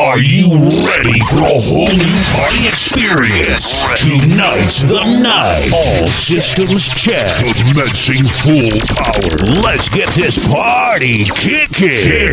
Are 0.00 0.18
you 0.18 0.48
ready 0.88 1.20
for 1.28 1.44
a 1.44 1.60
whole 1.60 1.84
new 1.84 2.20
party 2.32 2.64
experience? 2.64 3.84
Tonight's 4.00 4.80
the 4.88 4.96
night. 5.20 5.68
All 5.76 6.08
systems 6.08 6.88
check. 6.88 7.28
Commencing 7.44 8.24
full 8.24 8.80
power. 8.96 9.60
Let's 9.60 9.90
get 9.90 10.08
this 10.16 10.40
party 10.48 11.28
kicking. 11.36 12.32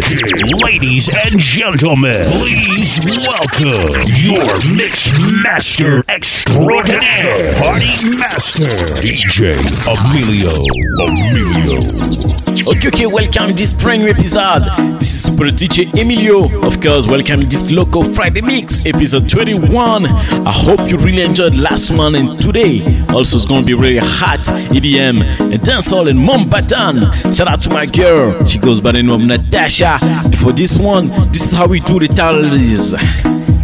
Ladies 0.63 1.11
and 1.11 1.37
gentlemen, 1.37 2.23
please 2.39 3.03
welcome 3.27 3.99
your 4.15 4.47
mix 4.71 5.11
master 5.43 6.05
extraordinaire, 6.07 7.51
party 7.59 7.99
master, 8.15 8.71
DJ 9.03 9.59
Emilio. 9.83 10.55
Emilio. 11.03 11.83
Okay, 12.71 12.87
okay, 12.87 13.05
welcome 13.07 13.47
to 13.47 13.53
this 13.53 13.73
brand 13.73 14.03
new 14.03 14.09
episode. 14.09 14.63
This 14.99 15.13
is 15.13 15.23
Super 15.23 15.51
DJ 15.51 15.91
Emilio. 16.01 16.45
Of 16.65 16.79
course, 16.79 17.05
welcome 17.07 17.41
this 17.41 17.56
Loco 17.71 18.03
Friday 18.03 18.41
Mix, 18.41 18.85
episode 18.85 19.27
21. 19.29 20.05
I 20.05 20.51
hope 20.51 20.79
you 20.89 20.97
really 20.97 21.23
enjoyed 21.23 21.55
last 21.55 21.91
one 21.91 22.15
and 22.15 22.39
today. 22.39 22.81
Also, 23.09 23.35
it's 23.37 23.45
gonna 23.45 23.65
be 23.65 23.73
really 23.73 23.97
hot 24.01 24.39
EDM 24.69 25.21
and 25.21 25.59
dancehall 25.61 26.07
and 26.09 26.19
moombahton. 26.19 27.35
Shout 27.35 27.47
out 27.47 27.59
to 27.61 27.69
my 27.69 27.85
girl. 27.85 28.45
She 28.45 28.59
goes 28.59 28.79
by 28.79 28.91
the 28.91 29.01
name 29.01 29.11
of 29.11 29.21
Natasha. 29.21 29.97
For 30.37 30.51
this 30.53 30.77
one, 30.77 31.07
this 31.31 31.45
is 31.45 31.51
how 31.51 31.67
we 31.67 31.79
do 31.81 31.99
the 31.99 32.07
titles. 32.07 32.93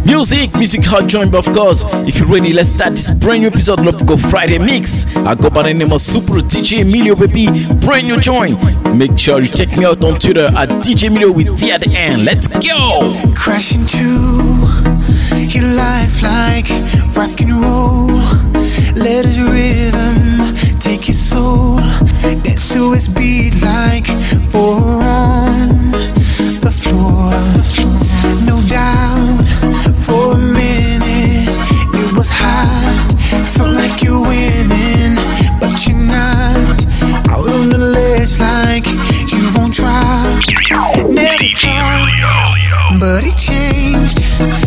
Music, 0.04 0.54
music 0.56 0.84
hot 0.84 1.08
joint, 1.08 1.32
but 1.32 1.46
of 1.46 1.54
course, 1.54 1.82
if 2.06 2.18
you're 2.18 2.28
ready, 2.28 2.52
let's 2.52 2.68
start 2.68 2.90
this 2.90 3.10
brand 3.10 3.40
new 3.40 3.48
episode 3.48 3.86
of 3.86 4.06
Go 4.06 4.16
Friday 4.16 4.58
Mix. 4.58 5.16
I 5.16 5.34
go 5.34 5.48
by 5.48 5.62
the 5.62 5.72
name 5.74 5.92
of 5.92 6.00
Super 6.00 6.42
DJ 6.44 6.82
Emilio, 6.82 7.14
baby. 7.16 7.46
Brand 7.80 8.06
new 8.06 8.20
joint. 8.20 8.52
Make 8.94 9.18
sure 9.18 9.40
you 9.40 9.46
check 9.46 9.76
me 9.78 9.84
out 9.84 10.04
on 10.04 10.18
Twitter 10.18 10.44
at 10.44 10.68
DJ 10.84 11.08
Emilio 11.08 11.32
with 11.32 11.58
T 11.58 11.72
at 11.72 11.80
the 11.80 11.96
end. 11.96 12.24
Let's 12.26 12.48
go! 12.48 13.16
Crash 13.34 13.74
into 13.74 14.04
your 15.48 15.74
life 15.74 16.22
like 16.22 16.68
rock 17.16 17.40
and 17.40 17.52
roll. 17.64 18.20
Let 18.94 19.24
his 19.24 19.40
rhythm 19.40 20.54
take 20.80 21.08
your 21.08 21.16
soul. 21.16 21.78
Dance 22.44 22.68
to 22.74 22.92
his 22.92 23.08
beat 23.08 23.54
like 23.62 24.06
four 24.52 24.76
on 25.02 25.68
the 26.60 26.70
floor. 26.70 28.03
Felt 33.54 33.70
like 33.70 34.02
you're 34.02 34.20
winning, 34.20 35.14
but 35.60 35.86
you're 35.86 35.96
not. 36.10 36.78
Out 37.30 37.46
on 37.46 37.68
the 37.68 37.78
ledge 37.78 38.38
like 38.40 38.86
you 39.30 39.52
won't 39.56 39.72
try. 39.72 40.40
Never 41.08 41.48
try. 41.54 42.10
But 42.98 43.24
it 43.24 43.36
changed 43.36 44.63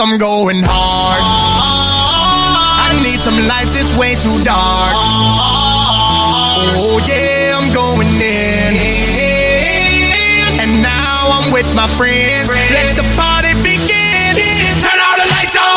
I'm 0.00 0.16
going 0.16 0.64
hard. 0.64 1.20
I 1.20 2.96
need 3.04 3.20
some 3.20 3.36
lights. 3.44 3.76
It's 3.76 3.92
way 4.00 4.16
too 4.16 4.32
dark. 4.48 4.96
Oh 6.72 6.96
yeah, 7.04 7.52
I'm 7.52 7.68
going 7.68 8.08
in. 8.16 8.72
And 10.56 10.80
now 10.80 11.36
I'm 11.36 11.52
with 11.52 11.68
my 11.76 11.84
friends. 12.00 12.48
Let 12.48 12.96
the 12.96 13.04
party 13.12 13.52
begin. 13.60 14.40
Turn 14.80 14.96
all 14.96 15.20
the 15.20 15.28
lights 15.36 15.60
on. 15.60 15.76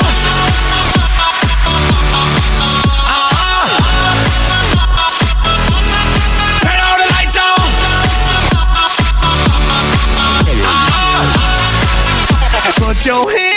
Your 13.03 13.29
hands 13.29 13.52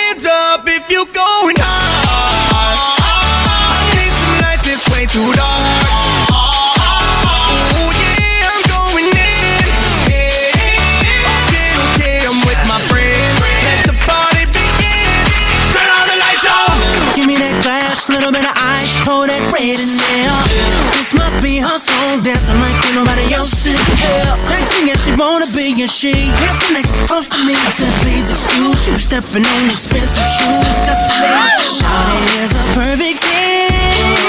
and 25.87 25.94
she 25.94 26.11
handsome 26.11 26.75
next 26.75 26.99
close 27.06 27.31
to 27.31 27.38
me. 27.47 27.55
I 27.55 27.71
said, 27.71 27.94
please 28.03 28.27
excuse 28.27 28.91
you, 28.91 28.99
stepping 28.99 29.47
on 29.47 29.65
expensive 29.71 30.27
shoes. 30.35 30.83
That's 30.83 31.06
the 31.06 31.23
Shawty 31.62 32.43
is 32.43 32.59
a 32.59 32.65
perfect 32.75 33.23
ten. 33.23 33.71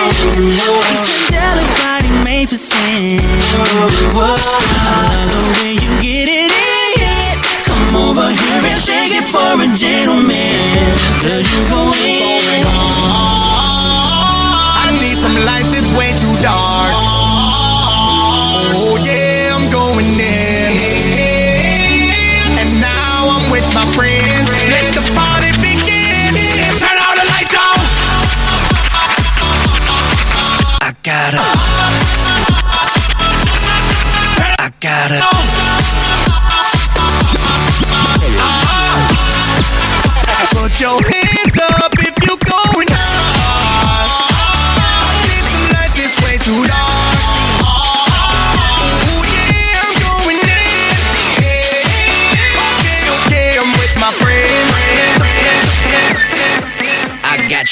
It's 0.06 1.34
angelic 1.34 1.70
body 1.82 2.14
made 2.22 2.50
to 2.54 2.58
sin. 2.58 3.18
I 3.18 3.74
love 3.74 4.38
the 5.34 5.42
way 5.58 5.74
you 5.82 5.92
get 5.98 6.30
it 6.30 6.54
in. 6.54 7.34
Come 7.66 8.06
over 8.06 8.30
here 8.30 8.62
and 8.62 8.78
shake 8.78 9.18
it 9.18 9.26
for 9.26 9.58
a 9.58 9.68
gentleman. 9.74 10.94
Cause 11.26 11.42
you 11.42 11.62
go 11.74 11.90
in. 12.06 13.47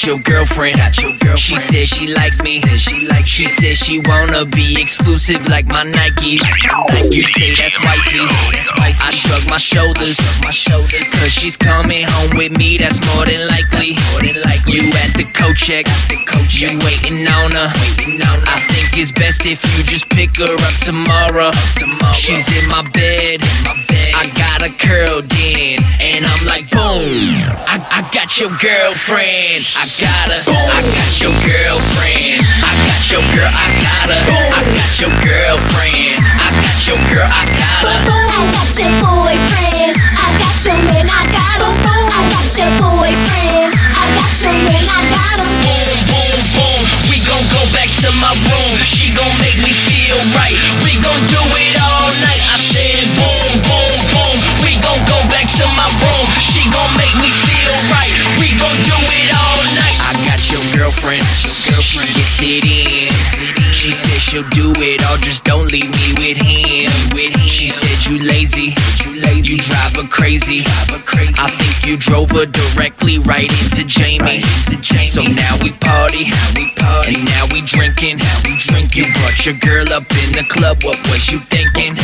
Your 0.06 0.18
girlfriend. 0.18 0.76
Got 0.76 0.96
your 1.02 1.10
girlfriend. 1.18 1.38
She 1.38 1.56
said 1.56 1.84
she 1.86 2.14
likes 2.14 2.42
me. 2.42 2.60
Said 2.60 2.80
she 2.80 3.06
likes. 3.08 3.28
She 3.28 3.46
said 3.46 3.76
she 3.76 4.00
wanna 4.06 4.46
be 4.46 4.80
exclusive 4.80 5.48
like 5.48 5.66
my 5.66 5.84
Nikes. 5.84 6.40
You 7.10 7.24
say 7.24 7.54
that's 7.54 7.78
wifey. 7.82 8.22
That's 8.52 8.70
wifey. 8.78 9.02
I 9.02 9.10
shrug 9.10 9.50
my 9.50 9.56
shoulders. 9.58 10.18
My 10.42 10.50
shoulders. 10.50 11.10
Cause 11.10 11.32
she's 11.32 11.56
coming 11.56 12.04
home 12.06 12.38
with 12.38 12.56
me. 12.56 12.78
That's 12.78 13.02
more 13.14 13.26
than 13.26 13.46
likely. 13.48 13.98
More 14.12 14.22
than 14.22 14.40
likely. 14.42 14.74
You 14.78 14.92
at 15.02 15.12
the 15.18 15.26
coat 15.34 15.56
check. 15.56 15.86
You 16.50 16.78
waiting 16.86 17.26
on 17.26 17.50
her. 17.50 17.68
Waiting 17.98 18.22
on 18.22 18.38
her. 18.40 18.46
I 18.46 18.60
think 18.70 18.96
it's 18.96 19.10
best 19.10 19.44
if 19.44 19.58
you 19.76 19.84
just 19.84 20.08
pick 20.08 20.36
her 20.36 20.54
up 20.54 20.76
tomorrow. 20.84 21.50
Tomorrow. 21.76 22.14
She's 22.14 22.46
in 22.62 22.68
my 22.68 22.82
bed. 22.90 23.42
In 23.42 23.64
my 23.64 23.74
bed. 23.74 23.85
I 24.56 24.72
got 24.72 24.72
her 24.72 24.78
curled 24.80 25.28
in, 25.36 25.76
and 26.00 26.24
I'm 26.24 26.42
like 26.48 26.72
boom. 26.72 27.44
I, 27.68 27.76
I 27.76 28.00
got 28.08 28.40
your 28.40 28.48
girlfriend. 28.56 29.68
I 29.76 29.84
got 30.00 30.32
her. 30.32 30.40
I 30.48 30.80
got 30.96 31.12
your 31.20 31.36
girlfriend. 31.44 32.40
I 32.64 32.72
got 32.88 33.04
your 33.04 33.20
girl. 33.36 33.52
I 33.52 33.68
got 33.84 34.08
her. 34.16 34.24
I 34.56 34.64
got 34.72 34.92
your 34.96 35.12
girlfriend. 35.20 36.24
I 36.40 36.48
got 36.56 36.78
your 36.88 36.96
girl. 37.04 37.28
I 37.28 37.44
got 37.52 37.84
her. 37.84 38.00
I 38.00 38.42
got 38.56 38.72
your 38.80 38.92
boyfriend. 39.04 39.92
I 40.24 40.28
got 40.40 40.56
your 40.64 40.80
man. 40.88 41.04
I 41.04 41.22
got 41.36 41.60
him. 41.60 41.76
I 42.16 42.20
got 42.32 42.48
your 42.56 42.72
boyfriend. 42.80 43.76
I 43.76 44.04
got 44.16 44.32
your 44.40 44.56
man. 44.56 44.84
I 44.88 45.00
got 45.12 45.36
him. 45.36 45.52
Boom, 45.68 46.00
boom, 46.08 46.40
boom. 46.56 46.80
We 47.12 47.20
gon' 47.28 47.44
go 47.52 47.60
back 47.76 47.92
to 47.92 48.08
my 48.16 48.32
room. 48.48 48.80
She 48.88 49.12
gon' 49.12 49.36
make 49.36 49.60
me 49.60 49.76
feel 49.84 50.16
right. 50.32 50.56
We 50.80 50.96
gon' 50.96 51.22
do 51.28 51.44
it 51.44 51.76
all 51.76 51.85
She 62.36 62.60
gets 62.60 62.66
it 62.66 62.68
in. 62.68 63.72
She 63.72 63.90
said 63.92 64.20
she'll 64.20 64.48
do 64.50 64.72
it 64.76 65.04
all, 65.08 65.16
just 65.18 65.44
don't 65.44 65.70
leave 65.72 65.88
me 65.88 66.12
with 66.20 66.36
him. 66.36 66.90
She 67.48 67.68
said 67.68 68.10
you 68.10 68.18
lazy. 68.18 68.72
You 69.40 69.58
drive 69.58 69.96
her 69.96 70.08
crazy. 70.08 70.60
I 70.66 71.48
think 71.48 71.86
you 71.86 71.96
drove 71.96 72.30
her 72.32 72.46
directly 72.46 73.18
right 73.20 73.50
into 73.62 73.84
Jamie. 73.86 74.42
So 75.06 75.22
now 75.22 75.56
we 75.62 75.72
party, 75.72 76.26
and 77.08 77.24
now 77.24 77.46
we 77.52 77.62
drinking. 77.62 78.18
You 78.92 79.04
brought 79.12 79.46
your 79.46 79.56
girl 79.56 79.92
up 79.92 80.04
in 80.24 80.32
the 80.36 80.44
club. 80.48 80.82
What 80.82 80.98
was 81.08 81.30
you 81.30 81.38
thinking? 81.48 81.96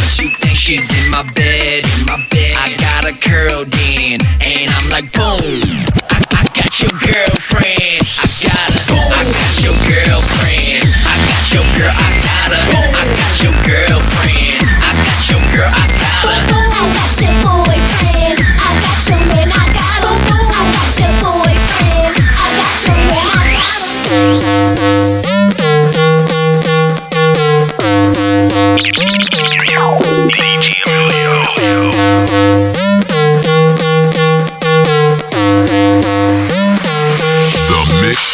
She's 0.55 0.89
in 1.05 1.11
my 1.11 1.25
bed? 1.33 1.85
I 2.09 2.73
got 2.79 3.05
her 3.05 3.19
curled 3.21 3.75
in, 3.93 4.21
and 4.41 4.71
I'm 4.71 4.89
like 4.91 5.13
boom. 5.13 5.85
I 6.09 6.22
got 6.55 6.81
your 6.81 6.91
girlfriend. 6.91 8.03
I 8.21 8.29
got 8.45 8.73
her. 8.77 8.93
I 8.93 9.25
got 9.25 9.63
your 9.63 9.77
girlfriend. 9.89 10.85
I 11.05 11.17
got 11.25 11.53
your 11.53 11.65
girl. 11.77 11.93
I 11.93 12.13
got 12.21 12.53
her. 12.53 12.65
I 12.93 13.09
got 13.09 13.43
your 13.43 13.57
girlfriend. 13.65 14.61
I 14.61 14.93
got 14.93 15.29
your 15.31 15.41
girl. 15.53 15.73
I 15.73 15.87
got 15.89 16.29
her. 16.29 16.45
I 16.53 16.93
got 16.93 17.17
your 17.21 17.33
boyfriend. 17.41 18.37
I 18.37 18.71
got 18.85 19.01
your 19.09 19.21
man. 19.33 19.49
I 19.49 19.65
got 19.73 20.05
him. 20.05 20.21
I 20.29 20.69
got 20.73 20.93
your 21.01 21.13
boyfriend. 21.25 22.21
I 22.21 22.49
got 22.59 22.85
your 22.85 22.97
man. 22.97 23.27
I 23.27 23.49
got 23.49 24.63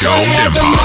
Show 0.00 0.10
Empire. 0.46 0.77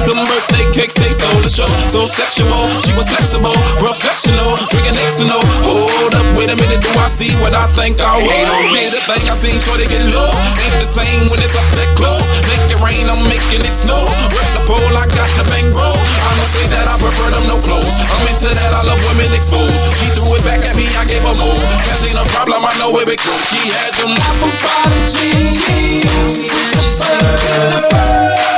Body 0.00 0.08
to 0.08 0.14
go. 0.14 0.20
Them 0.20 0.24
birthday 0.24 0.66
cakes, 0.72 0.94
they 0.96 1.10
stole 1.12 1.40
the 1.42 1.48
show. 1.48 1.68
So 1.92 2.04
sexual, 2.06 2.48
she 2.84 2.92
was 2.96 3.08
flexible, 3.08 3.54
professional, 3.76 4.56
drinking 4.72 4.96
Xano. 4.96 5.38
Hold 5.64 6.14
up, 6.14 6.26
Wait 6.36 6.48
a 6.50 6.56
minute, 6.56 6.80
do 6.80 6.90
I 6.96 7.08
see 7.08 7.32
what 7.40 7.52
I 7.54 7.66
think 7.76 8.00
I 8.00 8.16
will? 8.16 8.30
Yeah, 8.72 8.88
the 8.88 9.00
thing 9.04 9.24
I 9.28 9.34
seen, 9.36 9.56
sure 9.60 9.76
they 9.76 9.88
get 9.88 10.04
low. 10.08 10.30
Ain't 10.64 10.78
the 10.80 10.88
same 10.88 11.28
when 11.28 11.40
it's 11.42 11.56
up 11.56 11.66
that 11.76 11.90
close. 11.96 12.24
Make 12.48 12.64
it 12.70 12.80
rain, 12.80 13.04
I'm 13.10 13.20
making 13.28 13.60
it 13.60 13.74
snow. 13.74 14.00
Rip 14.32 14.48
the 14.56 14.62
pole, 14.64 14.94
I 14.96 15.04
got 15.12 15.28
the 15.36 15.44
bang 15.50 15.68
bro. 15.74 15.84
I'ma 15.84 16.44
say 16.48 16.64
that 16.72 16.86
I 16.88 16.94
prefer 16.96 17.28
them 17.34 17.44
no 17.50 17.56
clothes. 17.60 17.96
I'm 18.14 18.24
into 18.24 18.48
that, 18.48 18.72
I 18.72 18.80
love 18.88 19.00
women 19.10 19.28
exposed. 19.34 19.74
She 20.00 20.08
threw 20.16 20.32
it 20.38 20.44
back 20.46 20.64
at 20.64 20.74
me, 20.76 20.86
I 20.96 21.04
gave 21.04 21.22
her 21.26 21.36
more. 21.36 21.60
Cash 21.84 22.08
ain't 22.08 22.16
a 22.16 22.24
problem, 22.32 22.64
I 22.64 22.72
know 22.80 22.94
where 22.94 23.08
it 23.08 23.20
goes. 23.20 23.42
She 23.50 23.68
had 23.68 23.92
them 24.00 24.12
apple 24.16 24.54
bottom 24.64 25.02
jeans. 25.10 26.48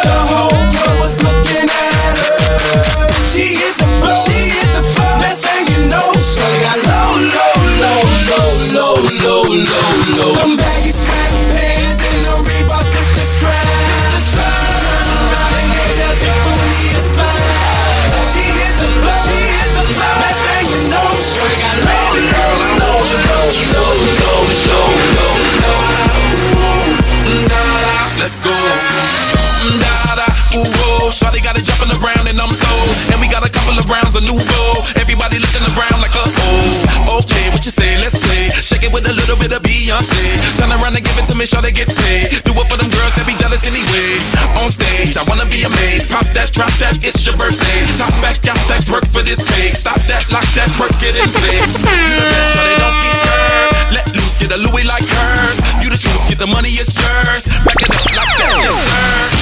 The 0.02 0.16
whole 0.28 0.61
Let's 28.22 28.38
go. 28.38 28.50
Da, 29.80 30.14
da 30.14 30.31
whoa. 30.60 31.08
Shawty 31.08 31.40
got 31.40 31.56
it 31.56 31.64
jumping 31.64 31.88
around 31.88 32.28
and 32.28 32.36
I'm 32.36 32.52
slow. 32.52 32.80
And 33.12 33.20
we 33.20 33.28
got 33.28 33.44
a 33.44 33.52
couple 33.52 33.76
of 33.76 33.84
rounds 33.88 34.12
of 34.16 34.24
new 34.24 34.36
flow. 34.36 34.84
Everybody 35.00 35.40
looking 35.40 35.64
around 35.72 36.04
like 36.04 36.12
us. 36.20 36.36
Oh, 36.36 37.20
okay, 37.22 37.48
what 37.52 37.64
you 37.64 37.72
say? 37.72 37.96
Let's 38.00 38.20
play. 38.20 38.52
Shake 38.60 38.84
it 38.84 38.92
with 38.92 39.08
a 39.08 39.14
little 39.16 39.36
bit 39.40 39.52
of 39.56 39.64
Beyonce. 39.64 40.40
Turn 40.60 40.72
around 40.72 40.96
and 40.96 41.04
give 41.04 41.16
it 41.16 41.26
to 41.32 41.34
me, 41.36 41.48
Shawty 41.48 41.72
get 41.72 41.88
paid. 41.88 42.28
Do 42.44 42.52
it 42.52 42.66
for 42.68 42.76
them 42.76 42.90
girls 42.92 43.14
that 43.16 43.24
be 43.24 43.34
jealous 43.40 43.64
anyway. 43.64 44.20
On 44.60 44.68
stage, 44.68 45.16
I 45.16 45.24
wanna 45.26 45.48
be 45.48 45.64
amazed. 45.64 46.12
Pop 46.12 46.26
that, 46.36 46.52
drop 46.52 46.72
that, 46.84 47.00
it's 47.00 47.24
your 47.24 47.36
birthday. 47.40 47.78
Top 47.96 48.12
back, 48.20 48.40
got 48.44 48.60
that, 48.68 48.84
work 48.92 49.06
for 49.08 49.24
this 49.24 49.42
pay. 49.52 49.72
Stop 49.72 50.00
that, 50.08 50.28
lock 50.30 50.46
that, 50.56 50.68
work 50.76 50.94
it 51.00 51.16
in 51.16 51.28
place. 51.28 51.82
You 51.82 52.20
the 52.20 52.26
best, 52.28 52.48
Shawty, 52.56 52.74
don't 52.76 52.98
be 53.00 53.10
scared. 53.12 53.70
Let 53.92 54.06
loose, 54.16 54.36
get 54.40 54.50
a 54.52 54.58
Louis 54.60 54.84
like 54.84 55.04
hers. 55.04 55.58
You 55.82 55.88
the 55.90 56.00
truth, 56.00 56.22
get 56.28 56.38
the 56.38 56.48
money, 56.48 56.70
it's 56.76 56.92
yours. 56.96 57.48
Back 57.64 57.76
it 57.80 57.90
up 57.92 58.04
like 58.04 58.32
that, 58.36 58.52
yes 58.62 58.76
sir. 58.76 59.41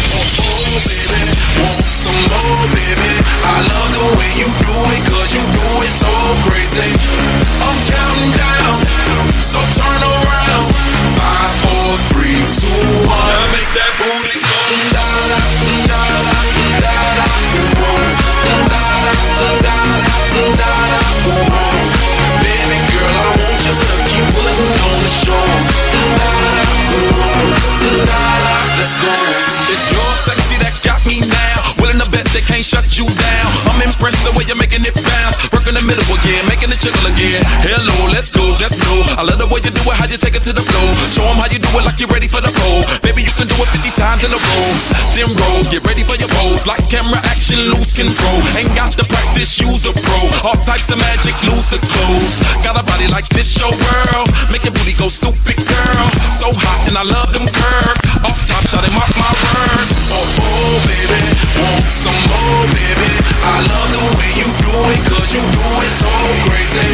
Do 41.70 41.78
it 41.78 41.86
like 41.86 41.98
you're 42.02 42.10
ready 42.10 42.26
for 42.26 42.42
the 42.42 42.50
flow. 42.50 42.82
Baby, 43.06 43.22
you 43.22 43.34
can 43.38 43.46
do 43.46 43.54
it 43.54 43.68
50 43.70 43.94
times 43.94 44.26
in 44.26 44.30
a 44.34 44.40
row. 44.40 44.68
Then 45.14 45.30
roll, 45.38 45.62
get 45.70 45.86
ready 45.86 46.02
for 46.02 46.18
your 46.18 46.30
pose. 46.34 46.66
Like 46.66 46.82
camera 46.90 47.22
action, 47.30 47.62
lose 47.70 47.94
control. 47.94 48.42
Ain't 48.58 48.74
got 48.74 48.90
to 48.98 49.06
practice, 49.06 49.54
use 49.62 49.86
a 49.86 49.94
pro. 49.94 50.18
All 50.50 50.58
types 50.58 50.90
of 50.90 50.98
magic, 50.98 51.38
lose 51.46 51.70
the 51.70 51.78
clothes. 51.78 52.42
Got 52.66 52.74
a 52.74 52.82
body 52.82 53.06
like 53.14 53.30
this, 53.30 53.46
show 53.54 53.70
world. 53.70 54.28
Make 54.50 54.66
your 54.66 54.74
booty 54.74 54.98
go 54.98 55.06
stupid, 55.06 55.58
girl. 55.62 56.06
So 56.42 56.50
hot, 56.50 56.90
and 56.90 56.98
I 56.98 57.06
love 57.06 57.30
them 57.30 57.46
curves. 57.46 58.02
Off 58.26 58.38
top, 58.50 58.66
shot 58.66 58.82
him 58.82 58.94
mark 58.98 59.10
my 59.14 59.30
words. 59.30 60.10
Oh, 60.10 60.18
oh, 60.18 60.74
baby, 60.90 61.22
want 61.54 61.86
some 61.86 62.22
more, 62.34 62.66
baby. 62.74 63.10
I 63.46 63.56
love 63.62 63.88
the 63.94 64.02
way 64.18 64.30
you 64.42 64.48
do 64.58 64.74
it, 64.90 65.00
cause 65.06 65.30
you 65.38 65.42
do 65.54 65.66
it 65.86 65.92
so 66.02 66.10
crazy. 66.50 66.88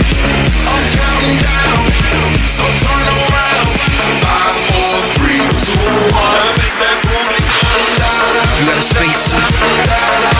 I'm 0.68 0.84
counting 1.00 1.38
down, 1.40 1.80
so 2.44 2.64
turn 2.84 2.95
got 8.76 8.84
a 8.84 8.94
spacesuit, 8.94 9.40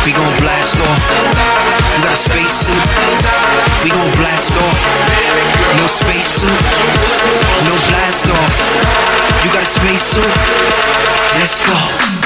we 0.05 0.13
gon' 0.13 0.41
blast 0.41 0.77
off. 0.81 1.05
You 1.97 2.03
got 2.05 2.13
a 2.13 2.17
spacesuit, 2.17 2.77
we 3.83 3.89
gon' 3.89 4.13
blast 4.17 4.53
off. 4.61 4.81
No 5.79 5.87
spacesuit, 5.87 6.53
no 7.65 7.75
blast 7.89 8.29
off. 8.29 8.55
You 9.43 9.49
got 9.53 9.63
a 9.63 9.65
spacesuit, 9.65 10.35
let's 11.39 11.63
go. 11.65 12.26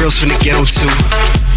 Girls 0.00 0.16
from 0.16 0.30
the 0.30 0.40
ghetto 0.40 0.64
too, 0.64 0.88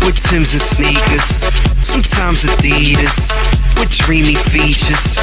with 0.04 0.20
Tims 0.20 0.52
and 0.52 0.60
sneakers. 0.60 1.48
Sometimes 1.80 2.44
Adidas, 2.44 3.32
with 3.80 3.88
dreamy 4.04 4.36
features. 4.36 5.16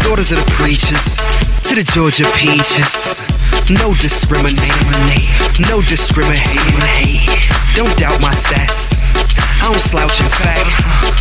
Daughters 0.00 0.32
of 0.32 0.40
the 0.40 0.48
preachers, 0.56 1.20
to 1.68 1.76
the 1.76 1.84
Georgia 1.84 2.24
peaches. 2.32 3.20
No 3.68 3.92
discriminate, 4.00 4.56
no 5.68 5.84
discriminate. 5.84 7.28
Don't 7.76 7.92
doubt 8.00 8.20
my 8.24 8.32
stats. 8.32 9.04
I 9.60 9.68
don't 9.68 9.76
slouch 9.76 10.16
in 10.20 10.30
fact. 10.40 10.64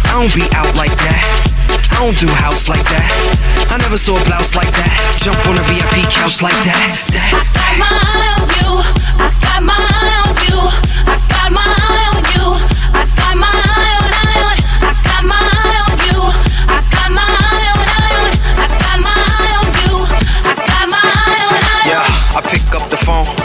I 0.08 0.16
don't 0.16 0.34
be 0.34 0.48
out 0.56 0.72
like 0.80 0.96
that. 1.04 1.55
I 1.92 2.06
don't 2.06 2.18
do 2.18 2.28
house 2.34 2.68
like 2.70 2.84
that. 2.90 3.10
I 3.70 3.78
never 3.78 3.98
saw 3.98 4.16
a 4.16 4.24
blouse 4.26 4.56
like 4.56 4.72
that. 4.72 4.94
Jump 5.18 5.38
on 5.48 5.58
a 5.58 5.64
VIP 5.70 6.06
couch 6.12 6.42
like 6.42 6.56
that. 6.66 6.80
that. 7.12 7.32
I 7.34 7.44
got 7.54 7.74
my 7.80 7.90
eye 7.90 8.34
on 8.40 8.48
you. 8.60 8.72
I 9.20 9.28
got 9.42 9.62
my 9.64 9.76
eye 9.76 10.18
on 10.26 10.36
you. 10.48 10.60
I 11.06 11.16
got 11.30 11.50
my 11.52 11.66
eye 11.66 12.08
on 12.14 12.24
you. 12.34 12.46
I 12.94 13.04
got 13.16 13.36
my 13.38 13.52
eye 13.52 13.96
on, 14.02 14.12
eye 14.16 14.42
on. 14.44 14.58
I 14.82 14.92
got 15.06 15.24
my 15.26 15.40
eye 15.40 15.80
on 15.86 15.98
you. 16.10 16.22
I 16.68 16.80
got 16.94 17.10
my 17.12 17.26
eye 17.26 17.70
on, 17.74 17.88
eye 17.94 18.16
on. 18.18 18.32
I 18.56 18.66
got 18.66 18.98
my 19.02 19.14
eye 19.16 19.56
on 19.60 19.70
you. 19.86 19.94
I 20.46 20.54
got 20.56 20.86
my 20.90 21.02
eye 21.02 21.42
on, 21.46 21.60
eye 21.60 21.80
on. 21.80 21.90
Yeah, 21.90 22.38
I 22.38 22.42
pick 22.42 22.66
up 22.74 22.90
the 22.90 22.98
phone. 22.98 23.45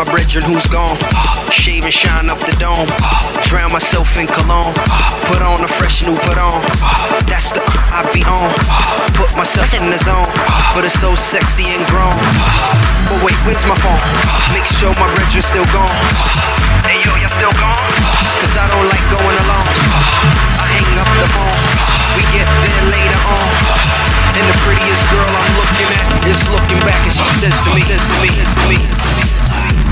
My 0.00 0.08
brethren 0.16 0.48
who's 0.48 0.64
gone. 0.64 0.96
Shave 1.52 1.84
and 1.84 1.92
shine 1.92 2.32
up 2.32 2.40
the 2.48 2.56
dome. 2.56 2.88
Drown 3.44 3.68
myself 3.68 4.16
in 4.16 4.24
cologne. 4.24 4.72
Put 5.28 5.44
on 5.44 5.60
a 5.60 5.68
fresh 5.68 6.00
new 6.08 6.16
put 6.24 6.40
on. 6.40 6.56
That's 7.28 7.52
the 7.52 7.60
uh, 7.60 8.00
I 8.00 8.08
be 8.08 8.24
on. 8.24 8.48
Put 9.12 9.28
myself 9.36 9.68
in 9.76 9.92
the 9.92 10.00
zone. 10.00 10.24
For 10.72 10.80
the 10.80 10.88
so 10.88 11.12
sexy 11.12 11.68
and 11.76 11.84
grown. 11.92 12.16
But 13.12 13.20
wait, 13.28 13.36
where's 13.44 13.60
my 13.68 13.76
phone? 13.84 14.00
Make 14.56 14.64
sure 14.72 14.88
my 14.96 15.04
brethren 15.12 15.44
still 15.44 15.68
gone. 15.68 15.92
Hey 16.80 17.04
yo, 17.04 17.12
y'all 17.20 17.28
still 17.28 17.52
gone? 17.60 17.84
Cause 18.40 18.56
I 18.56 18.72
don't 18.72 18.88
like 18.88 19.04
going 19.12 19.36
alone. 19.36 19.68
I 20.56 20.80
hang 20.80 20.96
up 20.96 21.12
the 21.12 21.28
phone. 21.28 21.60
We 22.16 22.24
get 22.32 22.48
there 22.48 22.84
later 22.88 23.20
on. 23.36 23.48
And 24.32 24.48
the 24.48 24.56
prettiest 24.64 25.04
girl 25.12 25.28
I'm 25.28 25.50
looking 25.60 25.88
at 25.92 26.08
is 26.24 26.40
looking 26.48 26.80
back 26.88 27.04
and 27.04 27.12
she 27.12 27.28
says 27.36 27.56
to 27.68 27.76
me, 27.76 27.84
says 27.84 28.00
to 28.00 28.16
me, 28.24 28.32
says 28.32 28.52
to 28.56 28.64
me. 28.64 29.29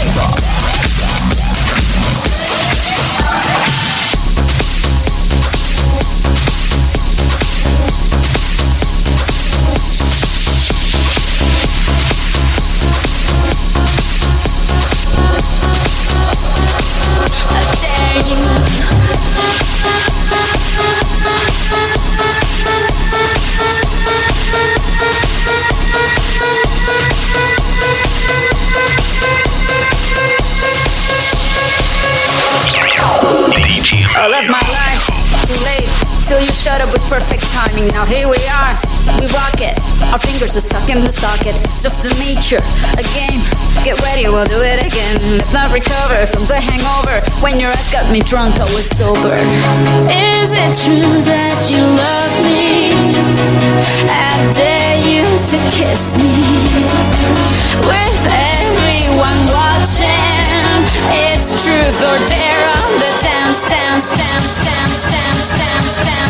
Stop. 0.00 0.39
Now 37.80 38.04
here 38.04 38.28
we 38.28 38.36
are, 38.60 38.76
we 39.16 39.24
rock 39.32 39.56
it. 39.56 39.72
Our 40.12 40.20
fingers 40.20 40.52
are 40.52 40.60
stuck 40.60 40.84
in 40.92 41.00
the 41.00 41.08
socket. 41.08 41.56
It's 41.64 41.80
just 41.80 42.04
the 42.04 42.12
nature, 42.20 42.60
a 42.92 43.04
game. 43.16 43.40
Get 43.88 43.96
ready, 44.04 44.28
we'll 44.28 44.44
do 44.44 44.60
it 44.60 44.84
again. 44.84 45.16
Let's 45.40 45.56
not 45.56 45.72
recover 45.72 46.20
from 46.28 46.44
the 46.44 46.60
hangover. 46.60 47.24
When 47.40 47.56
your 47.56 47.72
ass 47.72 47.88
got 47.88 48.12
me 48.12 48.20
drunk, 48.20 48.60
I 48.60 48.68
was 48.76 48.84
sober. 48.84 49.32
Is 50.12 50.52
it 50.52 50.72
true 50.76 51.24
that 51.24 51.56
you 51.72 51.80
love 51.96 52.34
me? 52.44 52.92
I 54.12 54.28
dare 54.52 55.00
you 55.00 55.24
to 55.24 55.58
kiss 55.72 56.20
me 56.20 56.36
with 57.80 58.20
everyone 58.28 59.40
watching. 59.56 60.84
It's 61.32 61.64
truth 61.64 61.96
or 62.04 62.18
dare 62.28 62.60
on 62.76 62.90
the 63.00 63.12
dance, 63.24 63.64
dance, 63.72 64.12
dance, 64.12 64.60
dance, 64.60 65.00
dance, 65.08 65.39
yeah. 65.92 66.20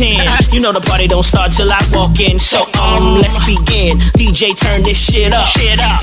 10. 0.00 0.54
You 0.54 0.60
know 0.60 0.72
the 0.72 0.80
party 0.80 1.06
don't 1.06 1.22
start 1.22 1.52
till 1.52 1.70
I 1.70 1.78
walk 1.92 2.18
in. 2.20 2.38
So, 2.38 2.62
let's 3.18 3.38
begin. 3.46 3.98
DJ, 4.14 4.54
turn 4.54 4.82
this 4.82 4.98
shit 4.98 5.32
up. 5.32 5.46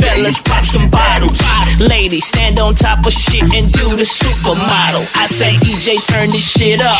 Fellas, 0.01 0.39
pop 0.41 0.65
some 0.65 0.89
bottles. 0.89 1.39
Ladies, 1.79 2.25
stand 2.25 2.59
on 2.59 2.73
top 2.75 3.05
of 3.05 3.13
shit 3.13 3.43
and 3.53 3.71
do 3.71 3.87
the 3.95 4.07
supermodel. 4.07 5.03
I 5.15 5.25
say, 5.27 5.53
DJ, 5.63 6.01
turn 6.09 6.29
this 6.31 6.43
shit 6.43 6.81
up. 6.81 6.97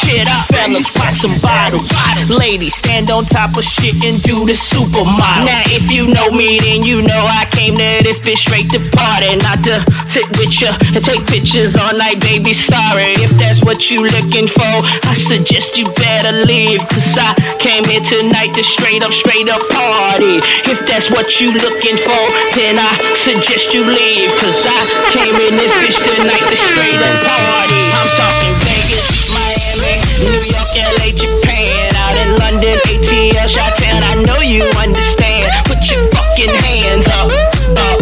Fellas, 0.48 0.88
pop 0.96 1.14
some 1.14 1.36
bottles. 1.42 1.90
Ladies, 2.30 2.76
stand 2.76 3.10
on 3.10 3.26
top 3.26 3.58
of 3.58 3.64
shit 3.64 3.98
and 4.04 4.22
do 4.22 4.46
the 4.46 4.54
supermodel. 4.54 5.46
Now, 5.46 5.64
if 5.74 5.92
you 5.92 6.08
know 6.08 6.32
me, 6.32 6.60
then 6.60 6.84
you 6.84 7.02
know 7.02 7.26
I 7.28 7.46
came 7.52 7.76
to 7.76 8.04
this 8.04 8.20
bitch 8.20 8.48
straight 8.48 8.70
to 8.72 8.80
party, 8.96 9.36
not 9.44 9.64
to 9.66 9.84
sit 10.10 10.28
with 10.38 10.54
ya 10.62 10.78
and 10.94 11.04
take 11.04 11.26
pictures 11.28 11.76
all 11.76 11.94
night, 11.98 12.20
baby. 12.22 12.54
Sorry 12.54 13.18
if 13.20 13.32
that's 13.38 13.64
what 13.64 13.90
you 13.90 14.02
looking 14.04 14.48
for. 14.48 14.76
I 15.10 15.14
suggest 15.14 15.78
you 15.78 15.90
better 15.98 16.46
leave, 16.46 16.80
cause 16.88 17.18
I 17.18 17.34
came 17.60 17.84
here 17.86 18.02
tonight 18.02 18.54
to 18.56 18.64
straight 18.64 19.04
up, 19.04 19.12
straight 19.12 19.50
up 19.50 19.62
party. 19.70 19.97
If 19.98 20.86
that's 20.86 21.10
what 21.10 21.42
you 21.42 21.50
looking 21.50 21.98
for, 21.98 22.24
then 22.54 22.78
I 22.78 22.94
suggest 23.18 23.74
you 23.74 23.82
leave, 23.82 24.30
cause 24.38 24.62
I 24.70 24.86
came 25.10 25.34
in 25.34 25.58
this 25.58 25.74
bitch 25.82 25.98
tonight 25.98 26.38
to 26.38 26.54
straight 26.54 27.02
up 27.02 27.18
party. 27.26 27.82
I'm 27.98 28.10
talking 28.14 28.56
Vegas, 28.62 29.34
Miami, 29.34 29.98
New 30.22 30.38
York, 30.54 30.70
LA, 31.02 31.10
Japan, 31.18 31.90
out 31.98 32.14
in 32.14 32.30
London, 32.38 32.78
ATL, 32.86 33.50
Chi-Town. 33.50 34.02
I 34.06 34.22
know 34.22 34.42
you 34.46 34.62
understand. 34.78 35.50
Put 35.66 35.82
your 35.90 36.06
fucking 36.14 36.54
hands 36.62 37.08
up, 37.18 37.34
up, 37.74 37.98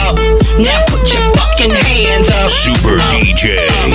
up. 0.00 0.16
Now 0.56 0.80
put 0.88 1.04
your 1.12 1.24
fucking 1.36 1.76
hands 1.76 2.30
up. 2.40 2.48
Super 2.48 2.96
DJ 3.12 3.60
Emilio. 3.84 3.93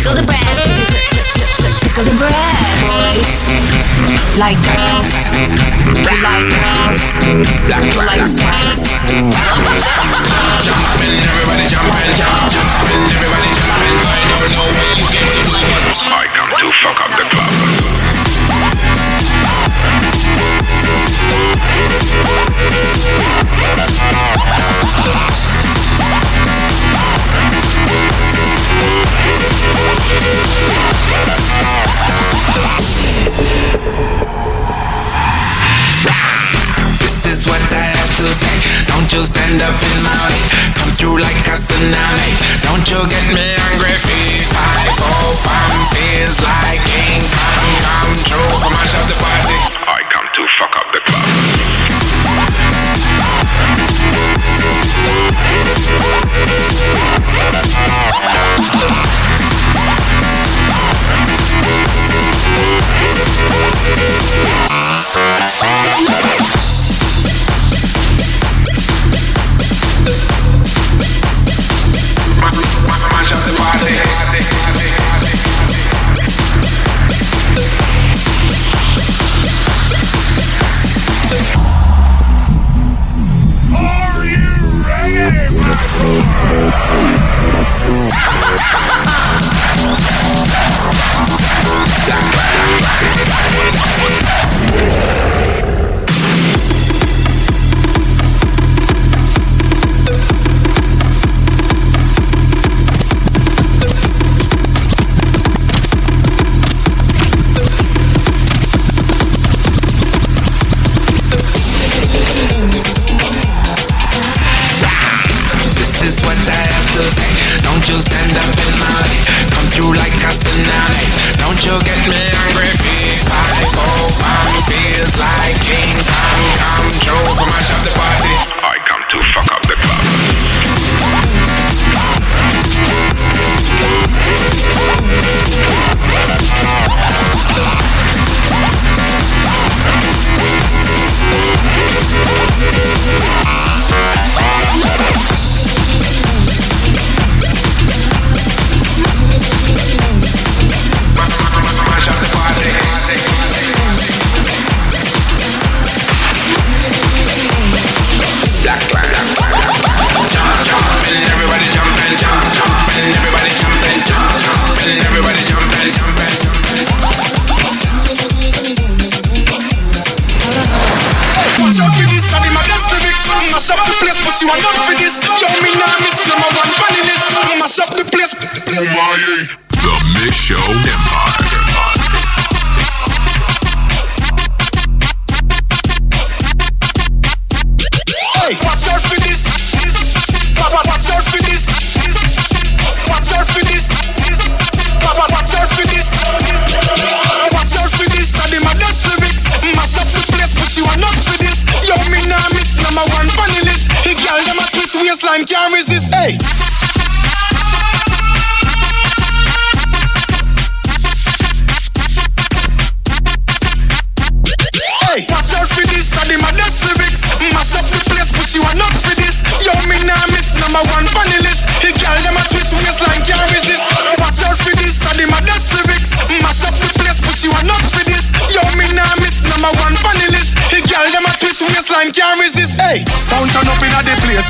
tickle 0.00 0.16
the 0.16 0.24
breast, 0.24 0.64
tickle 1.84 2.04
the 2.04 2.16
breast. 2.16 3.52
Like 4.40 4.56
this, 4.64 5.28
like 6.24 6.48
this, 6.48 7.20
like 8.00 8.24
this. 8.32 8.80
Jumping, 10.64 11.20
everybody 11.20 11.68
jumping, 11.68 12.16
jump, 12.16 12.48
jumping, 12.48 13.12
everybody 13.12 13.52
jumping. 13.60 14.00
I 14.00 14.24
don't 14.24 14.48
know 14.56 14.72
what 14.72 14.96
you 14.96 15.04
get 15.12 15.28
the 15.28 15.44
but 15.52 16.16
I 16.16 16.24
come 16.32 16.48
to 16.48 16.72
fuck 16.80 16.96
up 17.04 17.12
the 17.12 17.24
club. 17.28 18.00
This 36.98 37.26
is 37.26 37.46
what 37.46 37.60
I 37.72 37.84
have 37.94 38.10
to 38.16 38.26
say. 38.26 38.56
Don't 38.88 39.12
you 39.12 39.22
stand 39.24 39.62
up 39.62 39.76
in 39.76 40.02
my 40.02 40.16
way. 40.26 40.40
Come 40.74 40.92
through 40.96 41.18
like 41.20 41.36
a 41.46 41.56
tsunami. 41.56 42.32
Don't 42.64 42.86
you 42.88 43.00
get 43.08 43.26
me 43.34 43.54
angry. 43.54 43.92
Oh 45.00 45.36
feels 45.92 46.40
like 46.42 46.80
king. 46.84 47.22
Come, 47.22 47.76
come 47.84 48.16
true. 48.24 48.50
From 48.60 48.72
my 48.72 48.86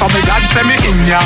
So 0.00 0.08
me 0.08 0.20
glad 0.24 0.40
say 0.48 0.64
me 0.64 0.72
in 0.88 0.96
ya. 1.04 1.20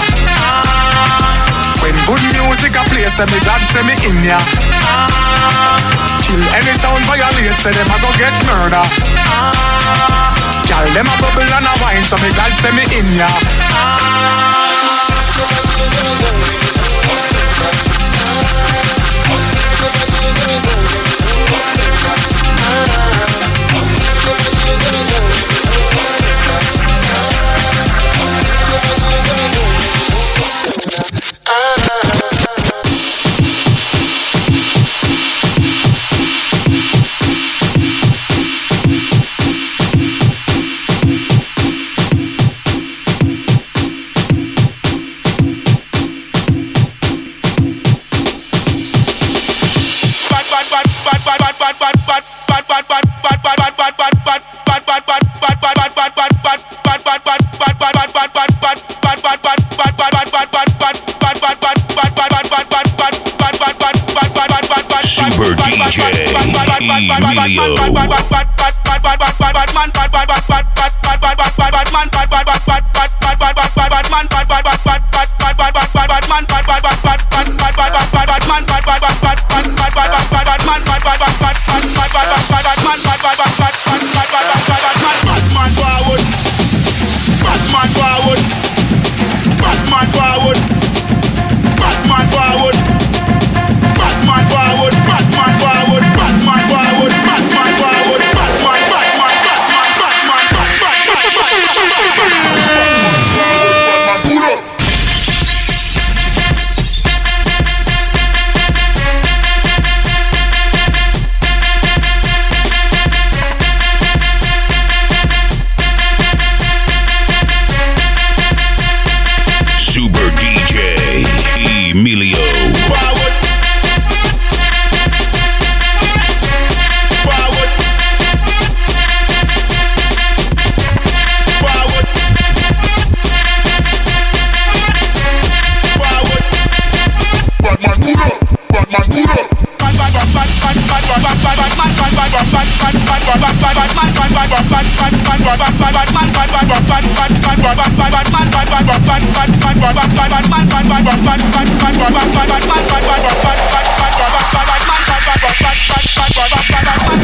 When 1.78 1.94
good 2.10 2.18
music 2.34 2.74
a 2.74 2.82
play 2.90 3.06
Say 3.06 3.22
me 3.30 3.38
glad 3.46 3.62
say 3.70 3.86
me 3.86 3.94
in 4.02 4.18
ya. 4.26 4.38
Kill 6.26 6.42
any 6.58 6.74
sound 6.74 6.98
violate 7.06 7.54
Say 7.54 7.70
them 7.70 7.86
a 7.86 7.96
go 8.02 8.10
get 8.18 8.34
murder. 8.50 8.82
Gyal 10.66 10.90
them 10.90 11.06
a 11.06 11.14
bubble 11.22 11.46
and 11.46 11.70
a 11.70 11.74
wine 11.86 12.02
So 12.02 12.18
me 12.18 12.34
glad 12.34 12.50
send 12.58 12.74
me 12.74 12.82
in 12.98 13.06
ya. 13.14 13.30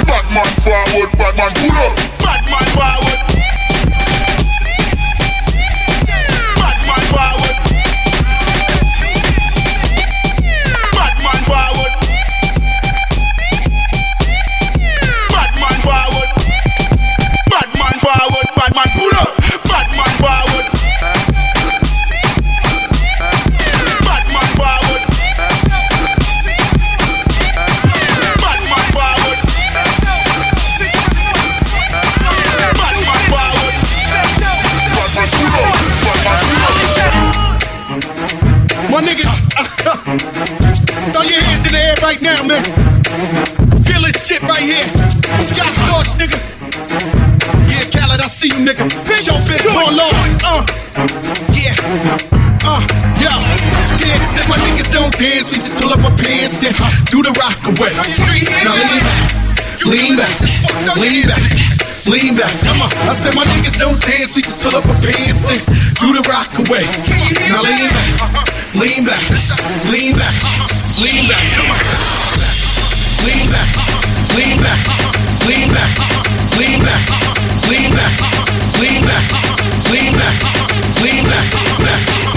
Batman 0.06 0.50
forward, 0.62 1.10
Batman 1.18 1.52
pull 1.54 1.78
up. 1.78 2.19
Khaled, 48.70 48.87
I 48.87 48.88
see 48.88 49.11
you, 49.11 49.11
nigga. 49.11 49.20
Show 49.20 49.38
bitch, 49.46 49.66
more 49.72 49.90
long. 49.90 50.14
Uh, 50.46 50.62
yeah. 51.54 51.74
Uh, 52.62 52.78
yo, 53.18 53.33
yeah, 53.98 54.20
said 54.22 54.46
my 54.48 54.56
niggas 54.62 54.92
don't 54.92 55.11
dance, 55.18 55.50
he 55.50 55.59
just 55.59 55.74
pull 55.80 55.90
up 55.90 56.00
a 56.04 56.11
pants 56.14 56.62
and 56.62 56.74
do 57.11 57.22
the 57.22 57.33
rock 57.40 57.59
away. 57.66 57.90
Now 57.90 58.04
lean 58.85 58.94
back, 59.02 59.18
lean 59.87 60.16
back, 60.16 60.30
lean 60.96 61.26
back, 61.26 61.42
lean 62.06 62.37
back. 62.37 62.52
Come 62.62 62.83
on, 62.83 62.90
I 63.09 63.14
said 63.16 63.35
my 63.35 63.44
niggas 63.44 63.78
don't 63.80 63.98
dance, 64.06 64.37
he 64.37 64.42
just 64.42 64.62
pull 64.62 64.76
up 64.76 64.85
a 64.85 64.94
pants 65.02 65.50
and 65.50 65.61
do 65.98 66.14
the 66.14 66.22
rock 66.30 66.50
away. 66.68 66.85
Now 67.50 67.64
lean 67.64 67.90
back, 67.90 68.06
lean 68.78 69.02
back, 69.02 69.24
lean 69.90 70.14
back, 70.14 70.35
lean 71.00 71.26
back. 71.26 71.42
Come 71.56 71.70
on, 71.74 72.59
lean 73.24 73.50
back, 73.50 73.68
lean 74.37 74.56
back, 74.61 74.80
lean 75.48 75.68
back, 75.72 75.90
lean 76.59 76.80
back, 76.82 77.03
lean 77.68 77.92
back, 77.92 78.12
lean 78.80 79.03
back, 79.05 79.24
lean 79.90 80.12
back, 80.16 80.36
lean 81.03 81.24
back, 81.24 81.47
back, 81.80 82.30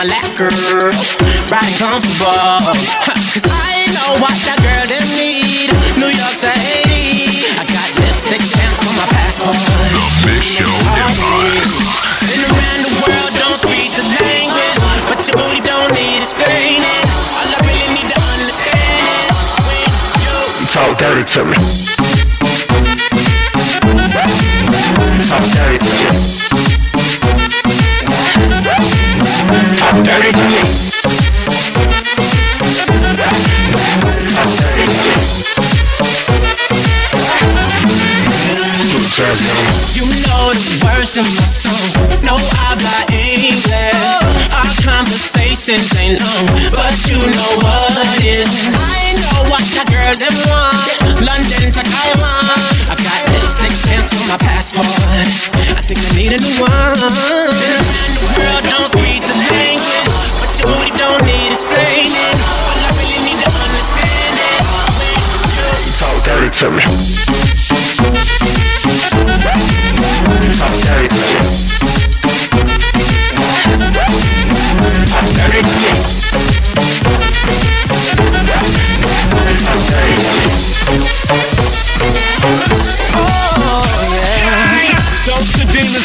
my 0.00 0.08
lap, 0.08 0.24
girl. 0.36 0.48
Riding 1.52 1.76
comfortable. 1.76 2.72
Cause 3.36 3.44
I 3.44 3.84
know 3.92 4.16
what 4.16 4.32
that 4.48 4.56
girl 4.64 4.88
them 4.88 5.04
need. 5.20 5.68
New 6.00 6.08
York 6.08 6.36
to 6.40 6.48
Haiti. 6.48 7.28
I 7.60 7.68
got 7.68 7.84
lipstick 8.00 8.40
stamps 8.40 8.80
on 8.80 8.96
my 8.96 9.04
passport. 9.12 9.60
The 9.92 10.00
Mix 10.24 10.56
Show 10.56 10.72
Empire. 10.96 11.52
Been 12.24 12.48
around 12.48 12.80
the 12.88 12.94
world, 12.96 13.32
don't 13.36 13.60
speak 13.60 13.92
the 13.92 14.06
language. 14.24 14.80
But 15.04 15.20
your 15.28 15.36
booty 15.36 15.60
don't 15.60 15.92
need 15.92 16.24
explaining. 16.24 17.04
All 17.36 17.44
I 17.44 17.60
really 17.68 18.00
need 18.00 18.08
to 18.08 18.16
understand 18.16 19.04
is 19.04 19.36
when 19.68 19.84
you 20.16 20.32
Talk 20.72 20.96
dirty 20.96 21.28
to 21.36 21.44
me. 21.44 21.60
Talk 21.60 22.24
dirty 22.88 23.12
to 23.12 23.28
me. 23.60 24.08
Talk 25.28 25.44
dirty 25.52 25.76
to 25.76 25.92
me. 25.92 26.16
Talk 26.24 26.24
dirty 26.24 26.40
to 26.40 26.48
me. 26.48 26.49
You 29.90 29.98
know 29.98 30.06
the 40.54 40.78
words 40.86 41.18
in 41.18 41.26
my 41.26 41.42
songs. 41.42 41.98
No 42.22 42.38
I 42.38 42.40
habla 42.70 43.02
English. 43.10 43.66
Our 44.54 44.70
conversations 44.86 45.90
ain't 45.98 46.22
long, 46.22 46.46
but 46.70 46.94
you 47.10 47.18
know 47.18 47.52
what 47.58 47.90
it 47.98 48.46
is. 48.46 48.70
I 48.70 49.18
know 49.18 49.50
what 49.50 49.66
that 49.74 49.90
girl 49.90 50.14
them 50.14 50.38
want. 50.46 51.18
London 51.18 51.74
to 51.74 51.82
Taiwan. 51.82 52.46
I 52.86 52.94
got 52.94 53.26
lipstick 53.34 53.74
stamps 53.74 54.14
on 54.14 54.22
my 54.30 54.38
passport. 54.38 54.86
I 55.74 55.82
think 55.82 55.98
I 55.98 56.14
need 56.14 56.30
a 56.30 56.38
new 56.38 56.62
one. 56.62 57.49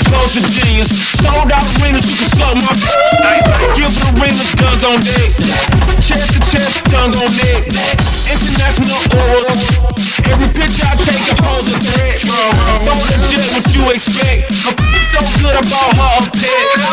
Close 0.08 0.34
to 0.36 0.42
genius. 0.62 0.88
Sold 1.20 1.52
out 1.52 1.68
arenas, 1.82 2.08
you 2.10 2.16
can 2.16 2.30
suck 2.32 2.56
my 2.56 2.72
Give 3.76 3.92
the 3.92 4.10
arenas 4.22 4.56
guns 4.56 4.84
on 4.86 5.00
deck. 5.02 5.65
I 15.56 15.64
bought 15.72 15.96
her 15.96 16.12
a 16.20 16.24
pet. 16.36 16.84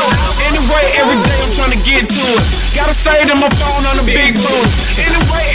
Anyway, 0.47 0.85
every 0.95 1.19
day 1.19 1.35
I'm 1.35 1.51
trying 1.59 1.75
to 1.75 1.83
get 1.83 2.07
to 2.07 2.23
it. 2.39 2.43
Gotta 2.79 2.95
say 2.95 3.19
to 3.27 3.35
my 3.35 3.51
phone 3.59 3.83
on 3.91 3.99
the 3.99 4.07
big 4.07 4.39
booty. 4.39 5.03
Anyway, 5.03 5.52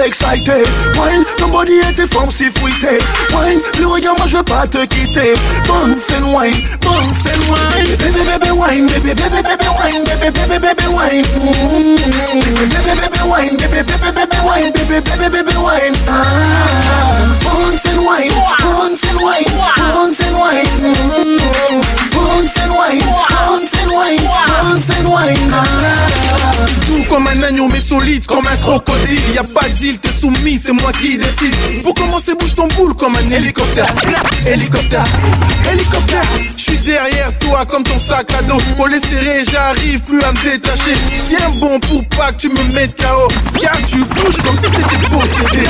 Netflix 0.00 0.19
Excited. 0.32 0.64
Wine, 0.96 1.24
nobody 1.40 1.72
était 1.90 2.06
forme 2.06 2.30
si 2.30 2.44
fouillé. 2.44 2.98
Wine, 3.34 3.58
le 3.80 3.86
regarde, 3.88 4.16
moi 4.16 4.28
je 4.28 4.36
veux 4.36 4.44
pas 4.44 4.64
te 4.64 4.78
quitter. 4.86 5.34
Bounce 5.66 6.06
and 6.16 6.32
wine, 6.32 6.54
bounce 6.82 7.26
and 7.26 7.42
wine. 7.50 7.96
Baby, 7.98 8.22
baby, 8.24 8.50
wine, 8.52 8.86
baby, 8.86 9.12
baby, 9.12 9.42
baby, 9.42 9.66
wine, 9.74 10.04
baby, 10.04 10.30
baby, 10.30 10.58
baby, 10.60 10.86
wine. 10.94 11.24
Mm. 11.34 11.98
Baby, 12.70 12.94
baby, 12.94 13.22
wine, 13.26 13.56
baby, 13.56 13.82
baby, 13.82 14.10
baby, 14.14 14.38
wine, 14.46 14.70
baby, 14.70 15.00
baby, 15.02 15.28
baby, 15.34 15.56
wine. 15.58 15.96
Ah, 16.06 17.26
bounce 17.42 17.86
and 17.86 18.04
wine, 18.06 18.30
bounce 18.62 19.02
and 19.10 19.18
wine, 19.20 19.50
bounce 19.76 20.20
and 20.20 20.36
wine. 20.38 20.66
Mm. 20.78 21.82
Bounce 22.14 22.56
and 22.56 22.70
wine, 22.70 23.02
bounce 23.34 23.74
and 23.82 23.90
wine, 23.90 24.22
bounce 24.46 24.90
and 24.90 25.08
wine. 25.10 25.50
Ah. 25.52 25.66
Doux 26.86 27.02
comme 27.08 27.26
un 27.26 27.42
agneau 27.42 27.68
mais 27.68 27.80
solide 27.80 28.26
comme 28.26 28.46
un 28.46 28.56
crocodile 28.56 29.18
Y'a 29.34 29.42
pas 29.44 29.68
d'île, 29.68 29.98
t'es 29.98 30.08
soumis, 30.20 30.60
c'est 30.62 30.72
moi 30.72 30.92
qui 30.92 31.16
décide. 31.16 31.54
Pour 31.82 31.94
commencer 31.94 32.34
bouge 32.34 32.54
ton 32.54 32.68
boule 32.76 32.94
comme 32.94 33.16
un 33.16 33.30
hélicoptère. 33.30 33.86
Hélicoptère, 34.46 35.04
hélicoptère. 35.72 36.24
J'suis 36.56 36.76
derrière 36.78 37.38
toi 37.38 37.64
comme 37.66 37.82
ton 37.82 37.98
sac 37.98 38.26
à 38.38 38.42
dos. 38.42 38.58
Pour 38.76 38.88
les 38.88 38.98
serrer 38.98 39.44
j'arrive 39.50 40.00
plus 40.00 40.22
à 40.22 40.32
me 40.32 40.42
détacher. 40.42 40.94
Tiens 41.28 41.48
bon 41.60 41.80
pour 41.80 42.06
pas 42.18 42.32
que 42.32 42.42
tu 42.42 42.48
me 42.50 42.62
mettes 42.74 42.96
KO 42.96 43.28
Car 43.60 43.76
tu 43.88 43.98
bouges 43.98 44.36
comme 44.44 44.56
si 44.56 44.68
t'étais 44.68 45.08
possédé 45.08 45.64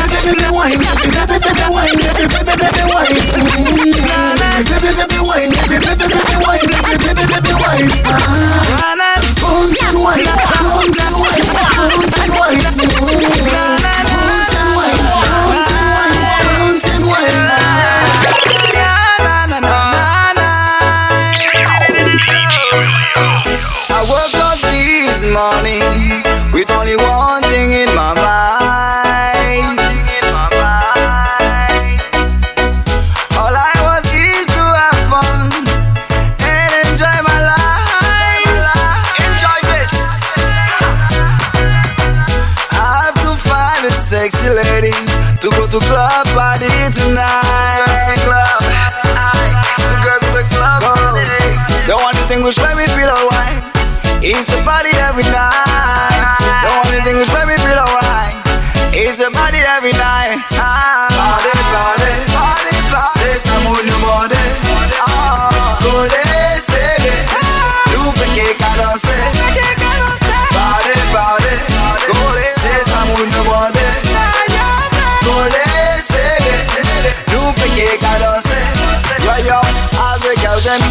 one 17.11 17.25
in. 17.25 17.90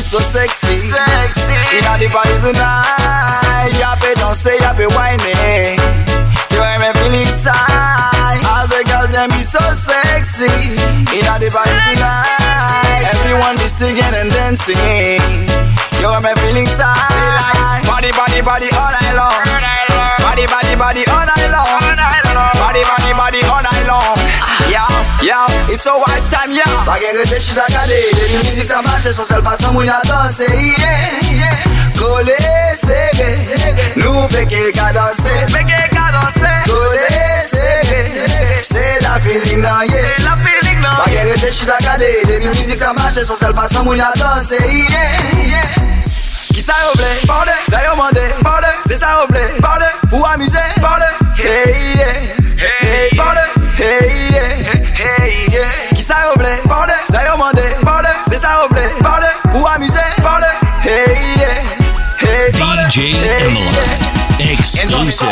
So 0.09 0.17
sexy. 0.17 0.73
Sexy. 0.89 1.53
Inna 1.77 1.93
the 2.01 2.09
party 2.09 2.33
tonight, 2.41 3.69
y'a 3.77 3.93
fait 4.01 4.17
danser, 4.17 4.57
y'a 4.57 4.73
fait 4.73 4.89
whiner. 4.97 5.77
You 6.49 6.61
make 6.65 6.81
me 6.81 6.89
feel 6.97 7.13
inside. 7.13 8.41
All 8.49 8.65
the 8.73 8.81
girls 8.89 9.13
them 9.13 9.29
be 9.29 9.37
so 9.45 9.61
sexy. 9.69 10.49
Inna 11.13 11.37
the 11.37 11.53
party 11.53 11.77
tonight, 11.93 13.05
everyone 13.05 13.53
is 13.61 13.69
singing 13.69 14.01
and 14.01 14.33
dancing. 14.33 15.21
You 16.01 16.09
make 16.25 16.33
me 16.33 16.41
feel 16.41 16.57
inside. 16.57 17.85
Body, 17.85 18.09
body, 18.17 18.41
body 18.41 18.69
all 18.73 18.89
night 18.89 19.13
long. 19.13 19.45
Body, 20.25 20.49
body, 20.49 20.73
body 20.73 21.03
all 21.05 21.21
night 21.21 21.53
long. 21.53 21.69
Body, 22.57 22.81
body, 22.81 23.13
body 23.13 23.41
all 23.45 23.61
night 23.61 23.85
long. 23.85 24.17
Yeah, 24.73 24.89
yeah, 25.21 25.45
it's 25.69 25.85
so 25.85 25.97
white 26.01 26.25
time, 26.33 26.49
yeah. 26.49 26.68
Bagen 26.89 27.15
rete 27.17 27.37
chita 27.39 27.65
gade 27.69 28.01
Demi 28.17 28.37
mizik 28.41 28.65
sa 28.65 28.81
mache 28.81 29.13
Son 29.13 29.23
sel 29.23 29.43
fason 29.43 29.73
moun 29.73 29.89
a 29.89 30.01
danse 30.09 30.47
Kole 31.93 32.37
sebe 32.73 33.27
Nou 34.01 34.25
peke 34.33 34.71
ka 34.73 34.89
danse. 34.89 35.29
Kole 36.65 37.05
sebe 37.45 37.99
Se 38.65 38.81
la 39.05 39.19
feeling 39.21 39.61
nan 39.61 39.85
ye. 39.85 40.01
Bagen 40.81 41.29
rete 41.29 41.51
chita 41.51 41.77
gade 41.85 42.09
Demi 42.25 42.47
mizik 42.47 42.75
sa 42.81 42.91
mache 42.93 43.23
Son 43.23 43.37
sel 43.37 43.53
fason 43.53 43.85
moun 43.85 44.01
a 44.01 44.09
Ki 46.49 46.61
sa 46.65 46.73
yo 46.73 46.91
vle, 46.97 47.11
pande 47.29 47.53
Sa 47.69 47.83
yo 47.85 47.95
mande, 47.95 48.25
pande 48.41 48.73
Se 48.87 48.97
sa 48.97 49.13
yo 49.13 49.29
Ou 50.11 50.25
amize, 50.25 50.65
pande 50.81 51.05
Hey 51.37 51.93
yeah, 51.93 52.17
hey 52.57 53.09
yeah. 53.13 53.45
Hey 53.77 54.09
yeah, 54.33 54.49
hey 54.97 55.47
yeah. 55.53 55.88
sa 56.09 56.25
yo 56.25 56.33
vle, 56.37 56.53
borde 56.65 56.95
Sa 57.11 57.23
yo 57.23 57.37
mande, 57.37 57.65
borde 57.85 58.09
Se 58.29 58.37
sa 58.37 58.53
yo 58.57 58.67
vle, 58.69 58.81
borde 59.01 59.29
Ou 59.53 59.67
amuse, 59.67 60.05
borde 60.25 60.49
Hey 60.81 61.13
yeah, 61.37 61.61
hey 62.17 62.51
borde 62.57 62.83
DJ 62.89 63.13
Emilio, 63.45 63.83
exclusive. 64.39 65.29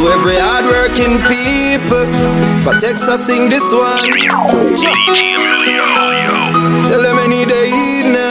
To 0.00 0.06
every 0.08 0.32
hardworking 0.40 1.20
people, 1.28 2.08
protects 2.64 3.06
us 3.06 3.26
sing 3.26 3.50
this 3.50 3.68
one. 3.68 4.00
Tell 6.88 7.02
them 7.02 7.18
any 7.20 7.44
day 7.44 8.08
now. 8.08 8.29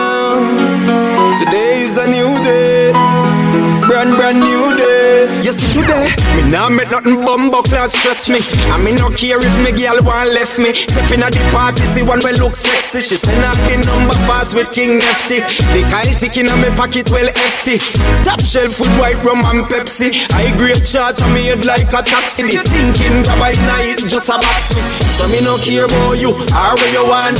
Me 6.49 6.57
nah 6.57 6.69
make 6.69 6.89
nothing 6.89 7.21
bumbo 7.21 7.61
class 7.61 7.93
stress 7.93 8.25
me. 8.25 8.41
I 8.73 8.81
me 8.81 8.97
no 8.97 9.13
care 9.13 9.37
if 9.37 9.55
me 9.61 9.69
girl 9.69 10.01
want 10.01 10.33
left 10.33 10.57
me. 10.57 10.73
Stepping 10.73 11.21
at 11.21 11.29
the 11.29 11.45
party, 11.53 11.85
see 11.85 12.01
one 12.01 12.21
way 12.25 12.33
look 12.41 12.57
sexy. 12.57 13.05
She 13.05 13.17
send 13.21 13.37
out 13.45 13.57
the 13.69 13.77
number 13.85 14.17
fast 14.25 14.57
with 14.57 14.73
King 14.73 14.97
Nefty. 14.97 15.45
The 15.77 15.85
Kyle 15.93 16.09
ticking 16.17 16.49
on 16.49 16.57
me 16.57 16.73
pocket 16.73 17.13
well 17.13 17.29
hefty. 17.29 17.77
Top 18.25 18.41
shelf 18.41 18.81
with 18.81 18.89
white 18.97 19.21
rum 19.21 19.45
and 19.53 19.61
Pepsi. 19.69 20.09
I 20.33 20.49
great 20.57 20.81
charge 20.81 21.21
on 21.21 21.29
me 21.37 21.53
head 21.53 21.61
like 21.69 21.93
a 21.93 22.01
taxi. 22.01 22.49
You 22.49 22.65
thinking 22.65 23.21
grab 23.29 23.45
a 23.45 23.49
night 23.69 24.01
just 24.09 24.33
a 24.33 24.37
box 24.41 24.73
me. 24.73 24.81
So 24.81 25.29
me 25.29 25.39
no 25.45 25.53
care 25.61 25.85
about 25.85 26.17
you 26.17 26.33
or 26.33 26.73
where 26.73 26.93
you 26.97 27.05
want. 27.05 27.37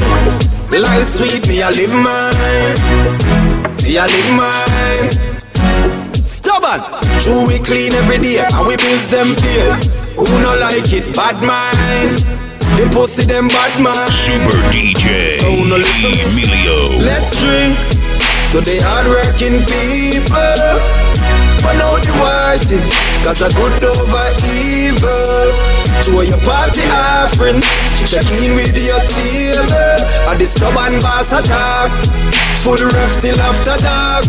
Life 0.70 1.10
sweet, 1.10 1.49
me 1.49 1.66
I 1.66 1.74
live 1.74 1.93
mine. 1.97 2.78
Me 3.82 3.97
I 3.97 4.05
live 4.05 4.30
mine. 4.38 5.39
Stubborn, 6.30 6.78
true 7.26 7.42
we 7.50 7.58
clean 7.58 7.90
every 7.98 8.22
day 8.22 8.38
and 8.38 8.62
we 8.70 8.78
bills 8.78 9.10
them 9.10 9.34
pay. 9.34 9.66
Who 10.14 10.30
no 10.46 10.54
like 10.62 10.86
it? 10.94 11.10
Bad 11.18 11.42
mind. 11.42 12.22
The 12.78 12.86
pussy 12.94 13.26
them 13.26 13.50
bad 13.50 13.74
mind. 13.82 14.14
Super 14.14 14.62
DJ 14.70 15.34
So 15.34 15.50
no 15.66 15.82
listen? 15.82 16.14
Emilio. 16.30 17.02
Let's 17.02 17.34
drink 17.42 17.74
to 18.54 18.62
the 18.62 18.78
hardworking 18.78 19.58
people. 19.66 20.70
But 21.66 21.82
out 21.82 21.98
the 22.06 22.14
whitey, 22.14 22.78
cause 23.26 23.42
a 23.42 23.50
good 23.58 23.74
over 23.82 24.30
evil. 24.54 25.79
Show 26.00 26.24
your 26.24 26.39
party 26.47 26.84
offering, 26.89 27.60
check 28.08 28.24
in 28.39 28.56
with 28.56 28.72
your 28.72 29.02
table. 29.04 29.68
And 30.32 30.39
the 30.39 30.45
stubborn 30.45 30.95
boss 31.04 31.36
attack, 31.36 31.91
full 32.64 32.80
ref 32.80 33.20
till 33.20 33.36
after 33.41 33.76
dark. 33.84 34.26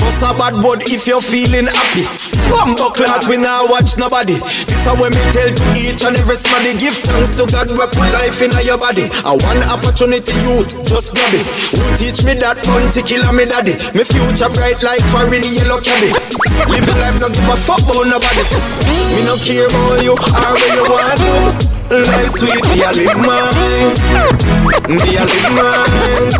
Bust 0.00 0.24
a 0.24 0.30
bad 0.38 0.54
bud 0.62 0.80
if 0.88 1.04
you're 1.04 1.20
feeling 1.20 1.68
happy. 1.68 2.06
Bumbo 2.48 2.88
clot, 2.96 3.28
we 3.28 3.36
now 3.36 3.68
watch 3.68 3.98
nobody. 4.00 4.38
This 4.38 4.86
is 4.86 4.88
when 4.96 5.12
me 5.12 5.22
tell 5.34 5.50
to 5.50 5.64
each 5.76 6.02
and 6.06 6.16
every 6.16 6.38
somebody 6.38 6.72
give 6.80 6.96
thanks 7.04 7.36
to 7.36 7.44
God 7.50 7.68
we 7.68 7.84
put 7.92 8.08
life 8.16 8.40
in 8.40 8.50
your 8.64 8.80
body. 8.80 9.06
A 9.28 9.32
one 9.36 9.60
opportunity 9.68 10.32
youth, 10.46 10.88
just 10.88 11.12
grab 11.12 11.34
it. 11.36 11.44
Who 11.76 11.84
teach 12.00 12.24
me 12.24 12.32
that 12.40 12.62
bounty 12.64 13.04
killer 13.04 13.32
me 13.36 13.44
daddy? 13.44 13.76
Me 13.92 14.02
future 14.06 14.50
bright 14.56 14.80
like 14.80 15.04
foreign 15.12 15.44
yellow 15.44 15.82
cabby. 15.84 16.10
Live 16.72 16.88
a 16.88 16.94
life, 17.00 17.18
don't 17.20 17.34
give 17.36 17.48
a 17.48 17.56
fuck 17.56 17.84
about 17.84 18.08
nobody. 18.08 18.44
Me 19.16 19.20
no 19.28 19.36
care 19.36 19.68
about 19.68 20.00
you 20.00 20.16
or 20.16 20.54
where 20.60 20.74
you 20.76 20.84
want 20.84 21.18
to. 21.24 21.36
Life 21.90 22.30
sweet, 22.30 22.62
me 22.70 22.84
a 22.84 22.90
live 22.94 23.18
mine. 23.24 23.92
Me 24.86 25.10
a 25.16 25.24
live 25.24 25.50
mine. 25.56 26.30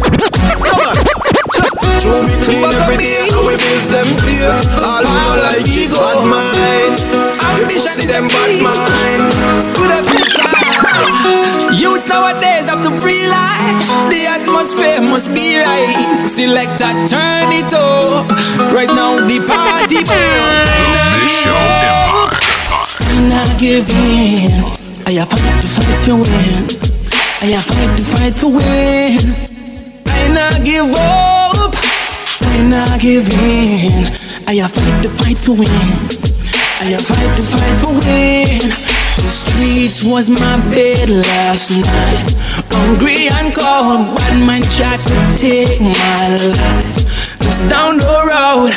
Stubborn. 0.53 0.99
True 1.99 2.23
be 2.25 2.37
clean 2.45 2.65
every 2.65 2.97
day 2.97 3.29
and 3.29 3.43
we 3.45 3.57
bills 3.57 3.89
them 3.91 4.09
clear. 4.21 4.53
All 4.85 5.03
who 5.03 5.11
no 5.11 5.35
like 5.45 5.67
it, 5.67 5.91
bad 5.91 6.21
mind. 6.25 6.97
The 7.59 7.67
pussy 7.67 8.07
them 8.07 8.29
bad 8.29 8.53
mind. 8.63 9.25
to 9.77 9.83
the 9.89 10.01
future. 10.09 10.61
Youths 11.75 12.07
nowadays 12.07 12.69
have 12.69 12.83
to 12.85 12.93
free 13.01 13.27
life. 13.27 13.85
The 14.13 14.27
atmosphere 14.29 15.01
must 15.01 15.35
be 15.35 15.59
right. 15.59 16.29
Select 16.29 16.81
a 16.81 16.93
turn 17.09 17.51
it 17.53 17.73
up. 17.75 18.31
Right 18.73 18.89
now 18.89 19.17
the 19.17 19.41
party 19.45 19.99
I 20.07 20.67
not 23.31 23.59
give 23.59 23.89
in. 23.95 24.51
I 25.07 25.25
fight 25.25 25.57
to 25.63 25.69
fight 25.71 25.99
for 26.03 26.19
win. 26.19 26.67
I 27.41 27.55
fight 27.63 27.93
to 27.97 28.03
fight 28.03 28.35
for 28.35 28.51
win. 28.51 29.23
I 30.07 30.23
not 30.35 30.65
give 30.67 30.91
up. 30.91 31.73
I 32.43 32.59
not 32.67 33.01
give 33.01 33.31
in. 33.31 34.11
I 34.51 34.67
fight 34.67 35.03
to 35.05 35.09
fight 35.09 35.39
for 35.39 35.55
win. 35.55 35.95
I 36.83 36.97
fight 36.99 37.31
to 37.39 37.43
fight 37.53 37.77
for 37.79 37.95
win. 38.03 38.67
The 39.15 39.31
streets 39.47 40.03
was 40.03 40.29
my 40.29 40.57
bed 40.75 41.09
last 41.09 41.71
night. 41.71 42.35
Hungry 42.75 43.29
and 43.31 43.55
cold, 43.55 44.17
bad 44.17 44.37
man 44.45 44.63
tried 44.75 44.99
to 44.99 45.17
take 45.39 45.81
my 45.81 46.27
life. 46.59 47.30
Just 47.41 47.69
down 47.69 47.99
the 47.99 48.19
road, 48.31 48.73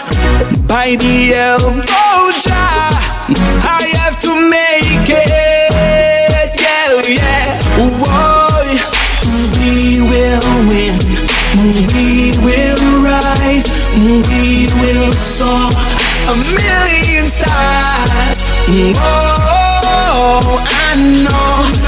by 0.68 0.96
the 0.96 1.34
elbow 1.34 1.82
I 3.64 3.94
have 4.00 4.20
to 4.22 4.32
make 4.50 5.08
it. 5.10 5.30
Yeah, 6.60 7.02
yeah. 7.08 7.60
Whoa, 7.78 8.64
we 9.60 10.02
will 10.02 10.48
win. 10.68 10.98
We 11.94 12.34
will 12.44 13.04
rise. 13.04 13.68
We 13.96 14.68
will 14.82 15.12
soar 15.12 15.70
a 16.28 16.36
million 16.36 17.26
stars. 17.26 18.44
Oh, 19.00 20.64
I 20.66 20.96
know 21.24 21.83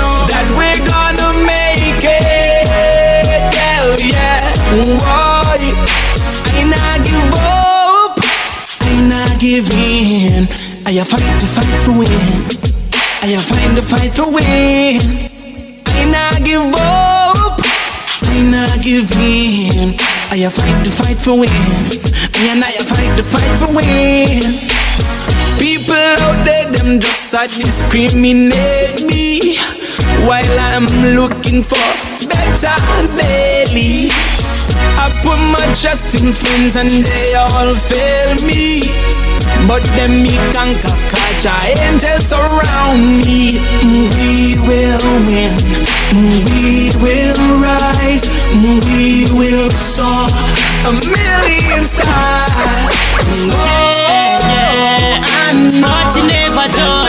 I 10.98 11.04
fight 11.04 11.20
to 11.20 11.46
fight 11.46 11.84
for 11.84 11.92
win. 11.92 12.08
I 13.20 13.36
find 13.36 13.76
to 13.76 13.82
fight 13.84 14.16
for 14.16 14.32
win. 14.32 14.96
I 15.92 16.06
not 16.08 16.40
give 16.40 16.64
up. 16.72 17.60
I 18.32 18.40
not 18.48 18.80
give 18.82 19.12
in. 19.20 19.92
I 20.32 20.48
fight 20.48 20.86
to 20.86 20.92
fight 20.92 21.18
for 21.20 21.36
win. 21.36 21.52
And 22.48 22.64
I 22.64 22.72
fight 22.88 23.12
to 23.18 23.24
fight 23.28 23.52
for 23.60 23.76
win. 23.76 24.40
People 25.60 26.00
out 26.00 26.46
there, 26.46 26.72
them 26.72 27.02
just 27.02 27.34
a 27.34 27.44
discriminate 27.48 29.04
me 29.04 29.58
while 30.24 30.60
I'm 30.72 30.88
looking 31.12 31.62
for 31.62 31.76
better 32.24 32.72
daily. 33.20 34.55
I 34.98 35.12
put 35.24 35.40
my 35.54 35.66
trust 35.74 36.16
in 36.22 36.32
friends 36.32 36.76
and 36.76 36.90
they 36.90 37.36
all 37.36 37.74
fail 37.76 38.36
me. 38.48 38.90
But 39.68 39.84
them 39.98 40.22
me 40.24 40.36
conquer, 40.54 40.96
catch 41.12 41.46
angels 41.80 42.32
around 42.34 43.18
me. 43.18 43.58
Mm, 43.82 44.06
we 44.18 44.58
will 44.68 45.06
win, 45.26 45.54
mm, 46.14 46.38
we 46.52 46.92
will 47.02 47.62
rise, 47.62 48.30
mm, 48.54 48.78
we 48.94 49.26
will 49.34 49.70
soar 49.70 50.28
a 50.86 50.92
million 50.94 51.84
stars. 51.84 52.52
Yeah, 53.54 54.40
yeah. 54.46 55.22
Oh, 55.24 55.48
I 55.48 55.54
know 55.54 55.82
But 55.82 56.16
you 56.16 56.28
never 56.28 56.68
done. 56.74 57.06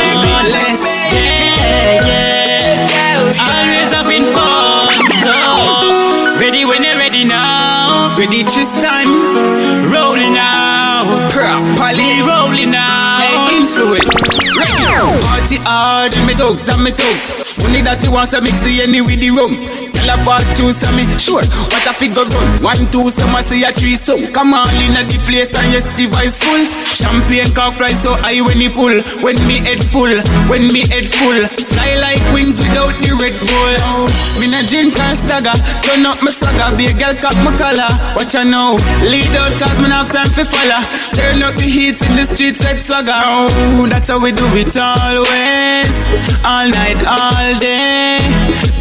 Less. 0.52 0.95
This 8.54 8.74
time. 8.74 9.08
Rolling 9.90 10.36
out, 10.38 11.30
Properly 11.32 12.22
rolling 12.22 12.70
now. 12.70 13.18
Hey, 13.20 13.58
influence. 13.58 14.08
Party 15.26 15.56
hard, 15.66 16.14
me 16.26 16.34
dogs 16.34 16.68
and 16.68 16.82
me 16.82 16.90
thugs. 16.90 17.58
Only 17.64 17.82
that 17.82 18.02
you 18.04 18.12
want 18.12 18.30
to 18.30 18.40
mix 18.40 18.62
the 18.62 18.82
any 18.82 19.00
with 19.00 19.18
the 19.20 19.30
rum. 19.34 19.58
Tell 19.90 20.10
a 20.12 20.16
pass 20.22 20.46
two 20.54 20.70
so 20.70 20.86
me 20.94 21.02
sure 21.18 21.42
what 21.42 21.86
a 21.86 21.92
figure 21.92 22.22
run. 22.22 22.48
One 22.62 22.86
two 22.94 23.10
some 23.10 23.34
I 23.34 23.42
see 23.42 23.64
a 23.64 23.72
three 23.72 23.96
so 23.96 24.14
come 24.30 24.54
on 24.54 24.70
in 24.78 24.94
at 24.94 25.10
the 25.10 25.18
place 25.26 25.58
and 25.58 25.72
yes 25.72 25.84
device 25.98 26.42
full. 26.44 26.62
Champagne 26.94 27.50
cock 27.54 27.74
fly 27.74 27.90
so 27.90 28.14
high 28.22 28.40
when 28.40 28.62
he 28.62 28.70
pull. 28.70 28.94
When 29.24 29.36
me 29.50 29.58
head 29.66 29.82
full, 29.82 30.14
when 30.46 30.70
me 30.70 30.86
head 30.86 31.10
full. 31.10 31.42
Fly 31.86 31.94
like 32.02 32.22
wings 32.34 32.58
without 32.58 32.90
the 32.98 33.14
Red 33.14 33.36
Bull. 33.46 33.78
Oh, 33.78 34.10
me 34.42 34.50
na 34.50 34.58
drink 34.66 34.98
and 34.98 35.14
stagger. 35.14 35.54
Turn 35.86 36.02
up 36.02 36.18
my 36.18 36.34
swagger, 36.34 36.74
be 36.74 36.90
a 36.90 36.92
girl 36.92 37.14
cut 37.14 37.38
my 37.46 37.54
collar. 37.54 37.86
Watch 38.18 38.34
I 38.34 38.42
know, 38.42 38.74
lead 39.06 39.30
out 39.38 39.54
cause 39.62 39.78
me 39.78 39.86
have 39.86 40.10
time 40.10 40.26
for 40.34 40.42
follow. 40.42 40.82
Turn 41.14 41.38
up 41.46 41.54
the 41.54 41.62
heat 41.62 42.02
in 42.02 42.18
the 42.18 42.26
streets 42.26 42.64
like 42.66 42.78
swagger. 42.78 43.14
Oh, 43.14 43.86
that's 43.86 44.10
how 44.10 44.18
we 44.18 44.32
do 44.32 44.42
it 44.58 44.74
always, 44.74 45.94
all 46.42 46.66
night, 46.66 46.98
all 47.06 47.54
day. 47.62 48.18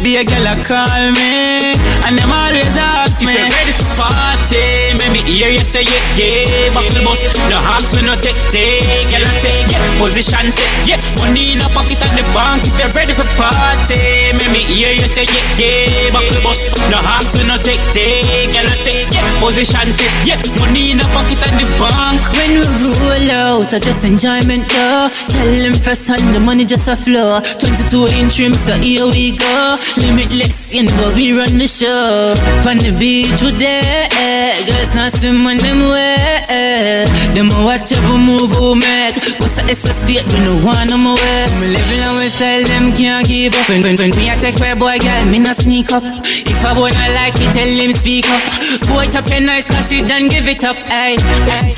Be 0.02 0.18
a 0.18 0.24
girl, 0.26 0.42
I 0.42 0.58
call 0.66 1.04
me, 1.14 1.78
and 2.10 2.18
them 2.18 2.34
always 2.34 2.74
ask 2.74 3.05
If 3.16 3.24
me. 3.24 3.32
you're 3.32 3.48
ready 3.48 3.72
for 3.72 3.88
party, 3.96 4.92
make 5.00 5.12
me 5.12 5.20
hear 5.24 5.48
you 5.48 5.64
say 5.64 5.82
yeah, 5.88 6.18
yeah. 6.20 6.68
Buckle 6.76 7.00
bus, 7.04 7.24
no 7.48 7.56
hawks 7.56 7.96
we 7.96 8.04
no 8.04 8.12
take 8.16 8.36
take. 8.52 9.08
Girl 9.08 9.24
I 9.24 9.32
say 9.32 9.64
yeah, 9.72 9.80
position 9.96 10.52
say 10.52 10.68
yeah. 10.84 11.00
Money 11.16 11.56
in 11.56 11.60
a 11.64 11.68
pocket 11.72 11.96
and 12.04 12.12
the 12.12 12.24
bank 12.36 12.68
if 12.68 12.76
you're 12.76 12.92
ready 12.92 13.16
for 13.16 13.24
party. 13.40 13.96
Make 14.36 14.52
me 14.52 14.60
hear 14.68 14.92
you 14.92 15.08
say 15.08 15.24
yeah, 15.24 15.44
yeah. 15.56 16.12
Buckle 16.12 16.44
bus, 16.44 16.76
no 16.92 17.00
hawks 17.00 17.40
we 17.40 17.48
no 17.48 17.56
take 17.56 17.80
take. 17.96 18.52
Girl 18.52 18.68
I 18.68 18.76
say 18.76 19.08
yeah, 19.08 19.24
position 19.40 19.88
say 19.96 20.12
yeah. 20.28 20.36
Money 20.60 20.92
in 20.92 21.00
a 21.00 21.06
pocket 21.16 21.40
and 21.40 21.56
the 21.56 21.66
bank. 21.80 22.20
When 22.36 22.60
we 22.60 22.68
roll 23.00 23.28
out, 23.32 23.72
I 23.72 23.78
just 23.80 24.04
enjoyment 24.04 24.68
though. 24.68 25.08
Tell 25.32 25.52
them 25.56 25.72
first 25.72 26.04
hand 26.08 26.36
the 26.36 26.40
money 26.40 26.64
just 26.68 26.84
a 26.88 26.96
flow. 26.96 27.40
22 27.40 28.20
inch 28.20 28.38
rims, 28.44 28.60
so 28.60 28.76
here 28.76 29.08
we 29.08 29.32
go. 29.32 29.80
Limitless, 30.04 30.74
you 30.76 30.84
know 30.84 31.12
we 31.16 31.32
run 31.32 31.56
the 31.56 31.66
show. 31.66 32.36
On 32.68 32.76
the 32.76 32.92
beach 33.06 33.40
with 33.40 33.62
girls 34.66 34.90
not 34.94 35.12
swim 35.12 35.44
when 35.46 35.58
them 35.62 35.78
wet. 35.94 36.50
Eh. 36.50 37.06
Them 37.34 37.46
a 37.54 37.62
watch 37.62 37.92
every 37.94 38.18
move 38.18 38.50
oh, 38.58 38.74
we 38.74 38.82
make. 38.82 39.14
What's 39.38 39.54
the 39.54 39.62
SS 39.70 40.02
feet, 40.06 40.26
we 40.34 40.42
no 40.42 40.58
want 40.66 40.90
them 40.90 41.06
away. 41.06 41.42
Me 41.62 41.66
living 41.70 42.02
on 42.02 42.18
my 42.18 42.26
style, 42.26 42.66
them 42.66 42.90
can't 42.98 43.22
keep 43.22 43.54
up. 43.54 43.68
When, 43.70 43.82
when, 43.86 43.94
when 43.94 44.10
me 44.18 44.26
a 44.26 44.34
take 44.42 44.58
boy, 44.58 44.98
girl, 44.98 45.24
me 45.30 45.38
not 45.38 45.54
sneak 45.54 45.94
up. 45.94 46.02
If 46.02 46.60
I 46.66 46.74
wanna 46.74 47.06
like 47.14 47.38
it, 47.38 47.54
tell 47.54 47.70
him 47.70 47.92
speak 47.94 48.26
up. 48.26 48.42
Boy, 48.90 49.06
top 49.06 49.30
your 49.30 49.38
nice, 49.38 49.70
cause 49.70 49.86
she 49.86 50.02
done 50.02 50.26
give 50.26 50.50
it 50.50 50.66
up. 50.66 50.76
Ay. 50.90 51.14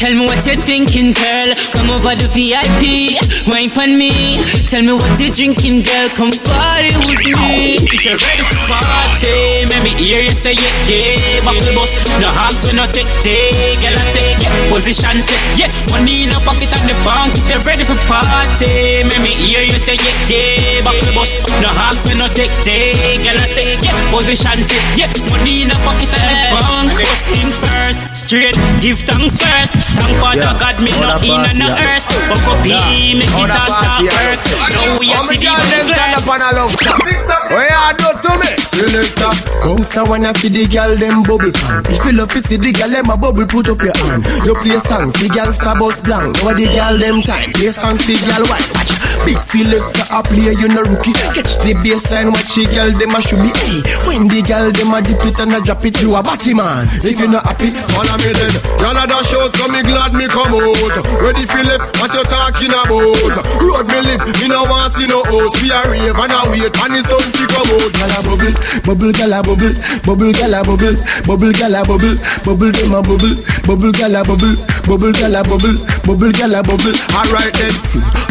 Tell 0.00 0.14
me 0.16 0.24
what 0.24 0.40
you're 0.48 0.56
thinking, 0.64 1.12
girl. 1.12 1.52
Come 1.76 1.92
over 1.92 2.16
the 2.16 2.28
VIP, 2.32 3.20
wine 3.52 3.68
on 3.76 4.00
me. 4.00 4.40
Tell 4.64 4.80
me 4.80 4.96
what 4.96 5.12
you're 5.20 5.34
drinking, 5.34 5.84
girl. 5.84 6.08
Come 6.16 6.32
party 6.48 6.96
with 7.04 7.20
me. 7.20 7.76
If 7.84 8.00
you're 8.00 8.16
ready 8.16 8.44
for 8.48 8.80
party, 8.80 9.68
let 9.68 9.84
me 9.84 9.92
hear 10.00 10.24
you 10.24 10.32
say 10.32 10.56
yeah, 10.56 10.72
yeah. 11.18 11.42
Buckle 11.44 11.74
bus, 11.74 11.92
no 12.22 12.28
hawks 12.30 12.66
we 12.70 12.72
no 12.78 12.86
take 12.86 13.10
take. 13.26 13.78
Girl 13.82 13.94
I 13.94 14.04
say 14.08 14.34
yeah, 14.38 14.52
position 14.70 15.18
say 15.22 15.38
yeah. 15.58 15.70
Money 15.90 16.24
in 16.26 16.32
a 16.34 16.38
pocket 16.46 16.70
and 16.72 16.86
the 16.88 16.96
bank. 17.06 17.34
If 17.38 17.46
you're 17.50 17.62
ready 17.66 17.84
for 17.84 17.98
party, 18.06 19.02
make 19.06 19.22
me 19.22 19.32
hear 19.38 19.62
you 19.66 19.78
say 19.78 19.96
yeah, 19.98 20.16
yeah. 20.30 20.82
Buckle 20.84 21.12
bus, 21.14 21.42
no 21.62 21.68
hawks 21.70 22.06
we 22.08 22.14
no 22.18 22.26
take 22.30 22.52
take. 22.62 23.22
Girl 23.24 23.38
I 23.38 23.46
say 23.48 23.74
yeah, 23.82 23.94
position 24.14 24.58
say 24.62 24.80
yeah. 24.96 25.10
Money 25.30 25.66
in 25.66 25.70
a 25.70 25.76
pocket 25.82 26.10
and 26.14 26.24
the 26.26 26.36
bank. 26.54 26.90
First 26.98 27.24
things 27.30 27.56
first, 27.66 28.02
straight 28.16 28.56
give 28.80 29.02
thanks 29.06 29.38
first. 29.38 29.76
Thank 29.98 30.16
Father 30.22 30.42
Yeah. 30.44 30.58
God 30.60 30.76
me 30.82 30.90
All 30.98 31.08
not 31.08 31.20
the 31.22 31.28
in 31.28 31.34
and 31.34 31.44
party, 31.44 31.58
the 31.58 31.68
yeah. 31.68 31.94
earth. 31.96 32.08
Fuck 32.28 32.46
up 32.48 32.60
Yeah. 32.66 32.82
me, 32.90 33.18
make 33.18 33.32
All 33.34 33.44
it 33.44 33.48
the 33.48 33.58
all 33.58 33.68
start 33.70 34.02
work. 34.04 34.40
Now 34.74 34.98
we 34.98 35.06
are 35.14 35.24
me 35.24 35.36
see 35.36 35.38
the 35.38 35.48
girl, 35.48 35.62
them 35.68 35.86
turn 35.88 36.12
up 36.18 36.28
on 36.28 36.42
a 36.42 36.50
love 36.56 36.74
song. 36.74 37.00
What 37.48 37.64
you 37.64 37.92
do 37.96 38.08
to 38.28 38.32
me? 38.38 38.50
Selector, 38.60 39.32
bounce 39.64 39.96
a 39.96 40.04
wanna 40.04 40.32
feed 40.34 40.52
the 40.54 40.66
girl 40.68 40.92
them 41.08 41.24
bubble 41.24 41.52
pan. 41.52 41.80
If 41.88 42.04
you 42.04 42.12
love 42.20 42.28
to 42.36 42.40
see 42.44 42.60
the 42.60 42.68
girl 42.76 42.92
them 42.92 43.08
a 43.08 43.16
bubble, 43.16 43.48
put 43.48 43.72
up 43.72 43.80
your 43.80 43.96
hand. 43.96 44.20
You 44.44 44.52
play 44.60 44.76
song, 44.76 45.08
the 45.16 45.32
girl 45.32 45.48
star 45.56 45.72
bus 45.80 46.04
blank. 46.04 46.36
Now 46.44 46.52
the 46.52 46.68
girl 46.68 46.94
them 47.00 47.24
time, 47.24 47.50
play 47.56 47.72
song, 47.72 47.96
the 47.96 48.14
girl 48.28 48.44
white. 48.52 48.68
Watch, 48.76 48.92
big 49.24 49.40
selector 49.40 50.04
a 50.12 50.20
play, 50.20 50.52
you 50.52 50.68
no 50.68 50.84
rookie. 50.84 51.16
Catch 51.32 51.64
the 51.64 51.72
baseline, 51.80 52.28
watch 52.28 52.52
the 52.52 52.68
girl 52.68 52.92
them 52.92 53.16
a 53.16 53.20
should 53.24 53.40
be. 53.40 53.50
Hey, 53.56 53.80
when 54.04 54.28
the 54.28 54.44
girl 54.44 54.68
them 54.68 54.92
a 54.92 55.00
dip 55.00 55.24
it 55.24 55.38
and 55.40 55.56
a 55.56 55.58
drop 55.64 55.80
it, 55.88 55.96
you 56.04 56.12
a 56.12 56.20
batty 56.20 56.52
man. 56.52 56.84
If 57.00 57.16
you 57.16 57.28
not 57.32 57.48
happy, 57.48 57.72
follow 57.96 58.16
me 58.20 58.36
then. 58.36 58.54
Girl 58.76 58.98
a 59.00 59.04
dash 59.08 59.32
out, 59.40 59.52
so 59.56 59.64
me 59.72 59.80
glad 59.80 60.12
me 60.12 60.28
come 60.28 60.52
out. 60.52 60.92
Ready 61.24 61.48
left, 61.48 61.88
what 62.04 62.12
you 62.12 62.24
talking 62.28 62.74
about? 62.74 63.32
Road 63.64 63.86
me 63.88 63.98
live, 64.04 64.22
me 64.44 64.46
no 64.52 64.60
want 64.68 64.92
see 64.92 65.08
no 65.08 65.24
host. 65.24 65.56
We 65.64 65.72
a 65.72 65.80
rave 65.88 66.20
and 66.20 66.34
a 66.36 66.40
wait, 66.52 66.74
and 66.76 66.92
the 66.92 67.00
sun 67.00 67.24
fi 67.32 67.44
come 67.48 67.70
out. 67.72 67.92
Girl 67.96 68.12
a 68.12 68.20
bubble, 68.20 68.54
bubble, 68.84 69.12
girl 69.16 69.32
a 69.32 69.40
bubble, 69.40 69.74
bubble, 70.04 70.32
girl 70.36 70.54
a 70.54 70.60
bubble, 70.66 70.96
bubble, 71.26 71.52
girl 71.52 71.74
a 71.74 71.82
bubble, 71.84 72.16
bubble, 72.44 72.72
them 72.72 72.94
a 72.94 73.00
bubble, 73.02 73.34
bubble, 73.66 73.92
girl 73.92 74.16
a 74.16 74.20
bubble, 74.24 74.56
bubble, 74.86 75.12
girl 75.12 75.36
a 75.36 75.40
bubble, 75.44 75.76
bubble, 76.04 76.32
girl 76.32 76.54
a 76.54 76.60
bubble. 76.62 76.96
Alright 77.14 77.54
then, 77.56 77.74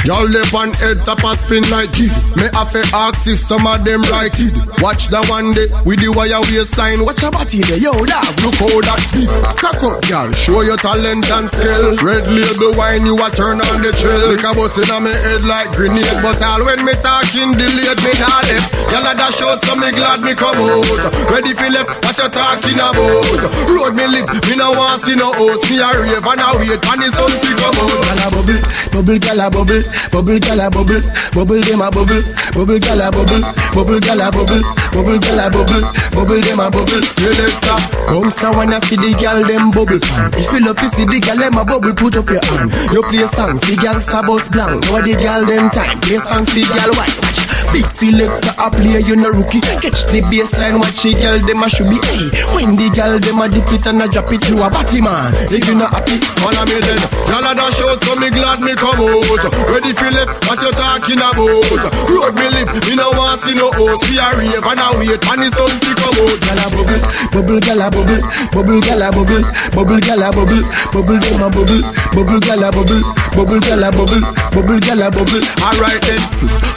y'all 0.05 0.28
lip 0.28 0.53
on 0.53 0.74
head 0.82 1.01
top 1.05 1.24
a 1.24 1.32
spin 1.36 1.63
like 1.70 1.91
kid. 1.93 2.11
Me 2.36 2.45
have 2.53 2.72
to 2.74 2.82
ask 2.93 3.28
if 3.28 3.39
some 3.39 3.65
of 3.65 3.84
them 3.84 4.01
right 4.13 4.34
it. 4.34 4.53
Watch 4.82 5.09
the 5.09 5.22
one 5.28 5.53
day 5.53 5.68
with 5.86 5.99
the 5.99 6.09
wire 6.13 6.41
waistline. 6.51 7.03
Watch 7.03 7.22
your 7.22 7.34
body 7.34 7.61
there, 7.65 7.82
yo 7.82 7.93
dog. 7.93 8.34
Look 8.45 8.57
how 8.61 8.78
that 8.86 9.01
big 9.13 9.30
cock 9.57 9.82
up, 9.82 9.99
girl. 10.05 10.30
Show 10.38 10.61
your 10.61 10.78
talent 10.78 11.26
and 11.26 11.49
skill. 11.49 11.97
Red 12.01 12.30
label 12.30 12.74
wine, 12.78 13.05
you 13.05 13.18
a 13.18 13.28
turn 13.34 13.57
on 13.57 13.82
the 13.82 13.91
trail. 13.97 14.30
Lick 14.30 14.45
a 14.45 14.53
bus 14.53 14.78
in 14.78 14.89
me 15.03 15.13
head 15.13 15.43
like 15.45 15.74
grenade, 15.74 16.20
but 16.22 16.41
all 16.41 16.61
when 16.65 16.82
me 16.86 16.93
talking 17.01 17.53
delayed, 17.57 17.99
me 18.05 18.13
not 18.22 18.45
left. 18.49 18.70
Y'all 18.93 19.07
a 19.07 19.13
dash 19.18 19.41
out, 19.45 19.59
so 19.65 19.74
me 19.76 19.89
glad 19.91 20.22
me 20.22 20.34
come 20.34 20.57
out. 20.57 20.86
Ready 21.34 21.53
for 21.53 21.70
left, 21.74 21.89
what 22.05 22.18
you 22.18 22.30
talking 22.58 22.82
about? 22.82 23.70
Road 23.70 23.93
me 23.93 24.05
lit, 24.08 24.28
me 24.49 24.55
no 24.58 24.72
want 24.74 25.01
see 25.01 25.16
no 25.16 25.32
host. 25.34 25.70
Me 25.70 25.78
a 25.80 25.89
rave 25.93 26.26
and 26.26 26.41
a 26.41 26.47
wait, 26.58 26.82
and 26.82 27.01
the 27.01 27.08
sun 27.14 27.30
fi 27.41 27.51
come 27.53 27.78
out. 27.78 27.93
Gyal 27.97 28.22
a 28.26 28.30
bubble, 28.34 28.62
bubble, 28.91 29.18
gyal 29.18 29.41
a 29.41 29.49
bubble, 29.49 29.84
bubble, 30.12 30.39
gyal 30.41 30.62
a 30.62 30.70
bubble, 30.70 31.01
bubble 31.34 31.62
dem 31.62 31.82
a 31.82 31.89
bubble, 31.91 32.24
bubble, 32.53 32.80
gyal 32.82 33.01
a 33.01 33.08
bubble, 33.14 33.43
bubble, 33.74 33.99
gyal 34.01 34.22
a 34.22 34.28
bubble, 34.32 34.64
bubble, 34.91 35.20
gyal 35.22 35.41
a 35.41 35.47
bubble, 35.53 35.84
bubble 36.12 36.41
dem 36.41 36.60
a 36.60 36.68
bubble. 36.70 37.03
Selector, 37.05 37.80
bounce 38.10 38.43
a 38.43 38.49
wanna 38.51 38.82
fi 38.82 38.95
the 38.97 39.14
gyal 39.22 39.45
dem 39.47 39.72
bubble 39.72 40.01
pan. 40.01 40.34
If 40.34 40.49
you 40.51 40.66
love 40.66 40.78
to 40.78 40.88
see 40.89 41.05
the 41.05 41.20
gyal 41.22 41.38
dem 41.38 41.58
a 41.58 41.64
bubble, 41.64 41.93
put 41.93 42.18
up 42.18 42.30
your 42.30 42.41
hand. 42.41 42.74
You 42.91 43.01
play 43.05 43.26
song 43.30 43.60
fi 43.62 43.78
gyal 43.78 43.99
star 44.01 44.24
bus 44.26 44.49
blank. 44.49 44.82
Now 44.89 45.01
the 45.05 45.14
gyal 45.14 45.45
dem 45.45 45.70
time, 45.70 45.99
play 46.01 46.18
song 46.18 46.45
fi 46.49 46.66
gyal 46.66 46.91
white. 46.97 47.26
Big 47.74 47.88
selector 47.91 48.53
a 48.57 48.72
play, 48.72 49.03
you 49.05 49.15
no 49.15 49.30
rookie. 49.30 49.61
Catch 49.84 50.07
the 50.09 50.24
baseline, 50.32 50.80
watch 50.80 51.03
the 51.03 51.13
gyal 51.13 51.38
dem 51.45 51.61
a 51.61 51.68
should 51.70 51.89
be. 51.91 51.99
Hey, 52.09 52.32
when 52.55 52.74
the 52.80 52.88
gyal 52.89 53.20
dem 53.20 53.41
a 53.43 53.45
dip 53.51 53.68
it 53.70 53.86
and 53.86 54.01
a 54.01 54.07
drop 54.07 54.32
it, 54.32 54.41
you 54.49 54.57
a 54.63 54.68
batty 54.72 55.03
man. 55.03 55.30
If 55.51 55.68
you 55.68 55.76
not 55.76 55.93
happy, 55.93 56.18
follow 56.41 56.63
me 56.65 56.80
then. 56.80 57.01
Gyal 57.28 57.45
a 57.45 57.51
dash 57.53 57.82
out, 57.86 57.99
so 58.01 58.15
me 58.18 58.32
glad 58.32 58.63
me 58.63 58.74
come 58.74 58.97
out. 58.97 59.43
Ready 59.70 59.91
for 59.93 60.09
left, 60.09 60.47
what 60.47 60.57
you 60.63 60.72
talking 60.74 61.22
about? 61.22 61.84
Road 62.07 62.34
me 62.39 62.47
live, 62.55 62.72
me 62.88 62.93
no 62.95 63.11
want 63.20 63.41
see 63.43 63.53
no 63.53 63.70
host. 63.76 64.07
We 64.09 64.18
a 64.18 64.28
rave 64.34 64.63
and 64.63 64.82
a 64.82 64.88
wait, 64.97 65.22
and 65.22 65.41
the 65.43 65.47
sun 65.51 65.70
fi 65.84 65.91
come 65.99 66.18
out. 66.18 66.39
Gyal 66.39 66.61
a 66.63 66.68
bubble, 66.72 67.01
bubble, 67.36 67.59
gyal 67.61 67.84
a 67.84 67.88
bubble, 67.91 68.22
bubble, 68.55 68.80
gyal 68.82 69.03
a 69.03 69.09
bubble, 69.11 69.43
bubble, 69.76 69.99
gyal 70.01 70.24
a 70.24 70.30
bubble, 70.32 70.63
bubble 70.95 71.20
dem 71.20 71.43
a 71.43 71.47
bubble, 71.51 71.84
bubble, 72.15 72.39
gyal 72.41 72.63
a 72.63 72.70
bubble, 72.72 73.03
bubble, 73.36 73.59
gyal 73.61 73.86
a 73.86 73.89
bubble, 73.91 74.24
bubble, 74.55 74.80
gyal 74.82 75.03
a 75.03 75.07
bubble. 75.11 75.43
Alright 75.61 76.01
then, 76.07 76.22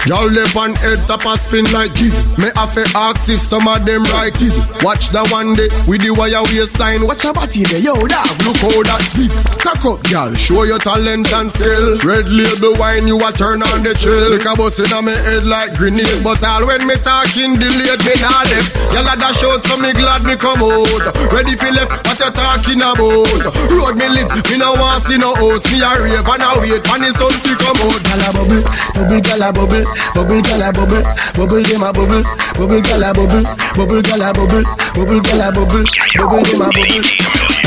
y'all 0.04 0.28
lip 0.28 0.56
on 0.58 0.74
head 0.80 1.00
top 1.06 1.24
a 1.28 1.36
spin 1.36 1.64
like 1.72 1.92
kid. 1.94 2.12
Me 2.40 2.48
have 2.56 2.72
to 2.74 2.84
ask 2.96 3.28
if 3.28 3.40
some 3.40 3.68
of 3.68 3.84
them 3.84 4.02
right 4.16 4.34
it. 4.34 4.54
Watch 4.82 5.12
the 5.12 5.22
one 5.30 5.54
day 5.54 5.68
with 5.84 6.00
the 6.00 6.12
wire 6.16 6.42
waistline. 6.48 7.06
Watch 7.06 7.24
your 7.24 7.36
body 7.36 7.64
there, 7.68 7.80
yo 7.80 7.94
dog. 7.94 8.32
Look 8.48 8.60
how 8.64 8.80
that 8.88 9.04
big 9.14 9.32
cock 9.60 9.84
up, 9.84 10.00
girl. 10.08 10.32
Show 10.34 10.64
your 10.64 10.80
talent 10.80 11.28
and 11.32 11.50
skill. 11.52 12.00
Red 12.00 12.28
label 12.32 12.74
wine, 12.80 13.06
you 13.06 13.20
a 13.20 13.30
turn 13.30 13.60
on 13.60 13.84
the 13.84 13.92
chill. 13.94 14.32
Lick 14.32 14.48
a 14.48 14.56
bus 14.56 14.80
in 14.80 14.88
me 15.04 15.12
head 15.12 15.44
like 15.44 15.76
grenade, 15.76 16.24
but 16.24 16.40
all 16.44 16.64
when 16.66 16.86
me 16.88 16.96
talking 17.00 17.56
delayed, 17.60 18.00
me 18.04 18.14
not 18.24 18.48
left. 18.48 18.72
Y'all 18.96 19.06
a 19.06 19.14
dash 19.16 19.44
out, 19.44 19.62
so 19.64 19.76
me 19.76 19.92
glad 19.92 20.24
me 20.24 20.34
come 20.36 20.60
out. 20.64 21.04
Ready 21.30 21.54
for 21.56 21.70
left, 21.76 22.04
what 22.08 22.18
you 22.18 22.30
talking 22.32 22.80
about? 22.80 23.54
Road 23.68 23.96
me 24.00 24.08
lit, 24.08 24.28
me 24.48 24.56
no 24.56 24.72
want 24.80 25.04
see 25.04 25.18
no 25.20 25.36
host. 25.36 25.68
Me 25.68 25.84
a 25.84 25.90
rave 26.00 26.24
and 26.24 26.42
a 26.42 26.50
wait, 26.58 26.80
and 26.80 27.02
the 27.04 27.10
sun 27.12 27.32
fi 27.44 27.52
come 27.60 27.80
out. 27.84 28.00
Gyal 28.00 28.22
a 28.24 28.30
bubble, 28.32 28.62
bubble, 28.96 29.20
gyal 29.20 29.44
a 29.44 29.48
bubble, 29.52 29.84
bubble, 30.14 30.40
gyal 30.40 30.69
bubble, 30.72 31.02
bubble 31.34 31.62
dem 31.62 31.82
a 31.82 31.92
bubble, 31.92 32.22
bubble, 32.56 32.80
gyal 32.82 33.02
a 33.02 33.12
bubble, 33.12 33.44
bubble, 33.76 34.02
gyal 34.02 34.22
a 34.22 34.32
bubble, 34.32 34.64
bubble, 34.94 35.20
gyal 35.20 35.40
a 35.40 35.52
bubble, 35.52 35.84
bubble 36.16 36.42
dem 36.42 36.62
a 36.62 36.70
bubble. 36.70 37.59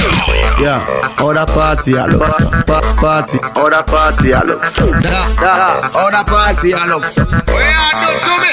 Yeah, 0.60 0.80
other 1.20 1.46
party 1.52 1.98
I 1.98 2.06
look 2.08 2.24
so. 2.36 2.48
Pa- 2.68 2.84
party, 3.00 3.40
other 3.56 3.84
party 3.84 4.34
I 4.34 4.44
look 4.44 4.64
so. 4.64 4.88
Da, 5.04 5.28
da, 5.40 5.80
other 5.92 6.24
party 6.24 6.74
I 6.74 6.88
look 6.88 7.04
so. 7.04 7.24
Where 7.24 7.92
do 8.00 8.12
to 8.12 8.34
me? 8.40 8.52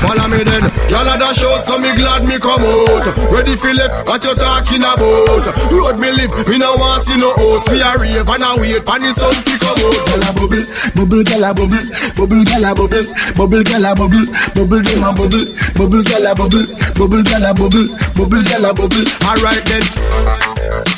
Follow 0.00 0.26
me 0.32 0.40
then, 0.42 0.64
y'all 0.90 1.06
a 1.06 1.14
dash 1.20 1.44
out, 1.44 1.62
so 1.64 1.78
me 1.78 1.92
glad 1.94 2.24
me 2.24 2.36
come 2.40 2.64
out. 2.64 3.04
Ready 3.30 3.54
left, 3.76 4.06
what 4.08 4.24
you 4.24 4.34
talking 4.34 4.82
about? 4.82 5.44
Road 5.70 5.96
me 6.00 6.10
live, 6.12 6.32
me 6.48 6.56
no 6.58 6.74
want 6.76 7.04
see 7.04 7.16
no 7.20 7.32
host. 7.36 7.68
We 7.68 7.80
a 7.80 7.90
rave 8.00 8.26
and 8.28 8.42
a 8.44 8.50
wait, 8.58 8.82
and 8.82 9.02
the 9.04 9.10
sun 9.12 9.36
fi 9.44 9.54
come 9.60 9.76
out. 9.76 9.98
Gyal 10.08 10.24
a 10.24 10.30
bubble, 10.32 10.64
bubble, 10.96 11.22
gyal 11.22 11.44
a 11.46 11.50
bubble, 11.52 11.84
bubble, 12.16 12.42
gyal 12.48 12.66
a 12.66 12.70
bubble, 12.72 13.06
bubble, 13.36 13.62
gyal 13.62 13.86
a 13.86 13.92
bubble, 13.92 14.26
bubble 14.56 14.82
dem 14.82 15.04
a 15.04 15.10
bubble, 15.12 15.44
bubble, 15.76 16.02
gyal 16.02 16.26
a 16.26 16.32
bubble, 16.34 16.66
bubble, 16.96 17.22
gyal 17.22 17.46
a 17.46 17.52
bubble, 17.54 17.86
bubble, 18.16 18.42
gyal 18.42 18.66
a 18.66 18.70
bubble. 18.72 19.06
Alright 19.22 19.62
then. 19.68 20.81
The 20.82 20.90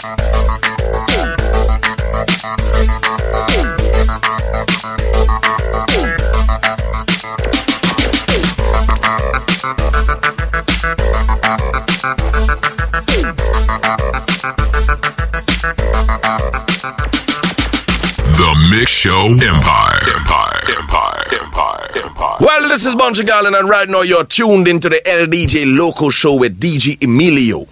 Mix 18.70 18.90
Show 18.90 19.26
Empire. 19.26 20.00
Empire. 20.14 20.60
Empire. 20.78 21.24
Empire. 21.42 21.88
Empire. 21.94 22.36
Well, 22.40 22.68
this 22.68 22.86
is 22.86 22.94
Bunch 22.94 23.24
Garland, 23.26 23.54
and 23.54 23.68
right 23.68 23.88
now 23.88 24.00
you're 24.00 24.24
tuned 24.24 24.66
into 24.66 24.88
the 24.88 25.02
LDJ 25.04 25.76
Local 25.76 26.10
Show 26.10 26.38
with 26.38 26.58
DJ 26.58 27.02
Emilio. 27.04 27.66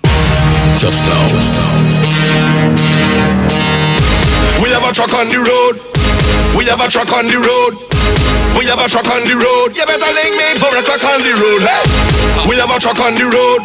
Just 0.79 1.03
now. 1.05 1.27
Just 1.29 1.53
now. 1.53 1.73
We 4.63 4.71
have 4.71 4.85
a 4.89 4.93
truck 4.93 5.13
on 5.15 5.29
the 5.29 5.39
road. 5.39 5.75
We 6.57 6.65
have 6.67 6.81
a 6.81 6.89
truck 6.89 7.13
on 7.13 7.27
the 7.27 7.39
road. 7.39 7.75
We 8.59 8.67
have 8.67 8.79
a 8.79 8.89
truck 8.89 9.07
on 9.11 9.23
the 9.25 9.35
road. 9.35 9.77
You 9.77 9.85
better 9.87 10.13
link 10.13 10.33
me 10.39 10.49
for 10.59 10.71
a 10.73 10.83
truck 10.83 11.03
on 11.03 11.21
the 11.23 11.33
road. 11.35 11.63
Hey. 11.65 11.83
We 12.49 12.57
have 12.57 12.71
a 12.71 12.79
truck 12.79 12.99
on 13.01 13.15
the 13.15 13.27
road. 13.27 13.61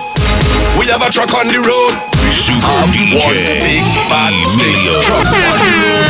We 0.79 0.87
have 0.87 1.01
a 1.01 1.09
truck 1.11 1.33
on 1.37 1.47
the 1.47 1.59
road. 1.59 1.93
Super 2.33 2.65
Have 2.65 2.89
DJ 2.91 3.13
one 3.17 3.39
big 3.61 3.85
bad 4.09 4.33
stick 4.49 4.77
truck 5.05 5.27
on 5.27 5.57
the 5.63 5.73
road. 5.79 6.03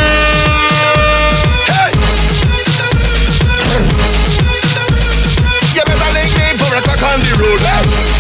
Hey. 1.67 1.91
You 5.75 5.83
better 5.83 6.11
link 6.15 6.31
me 6.35 6.47
for 6.57 6.71
a 6.73 6.81
truck 6.81 7.03
on 7.05 7.19
the 7.21 7.33
road. 7.37 7.61
Hey. 7.61 8.16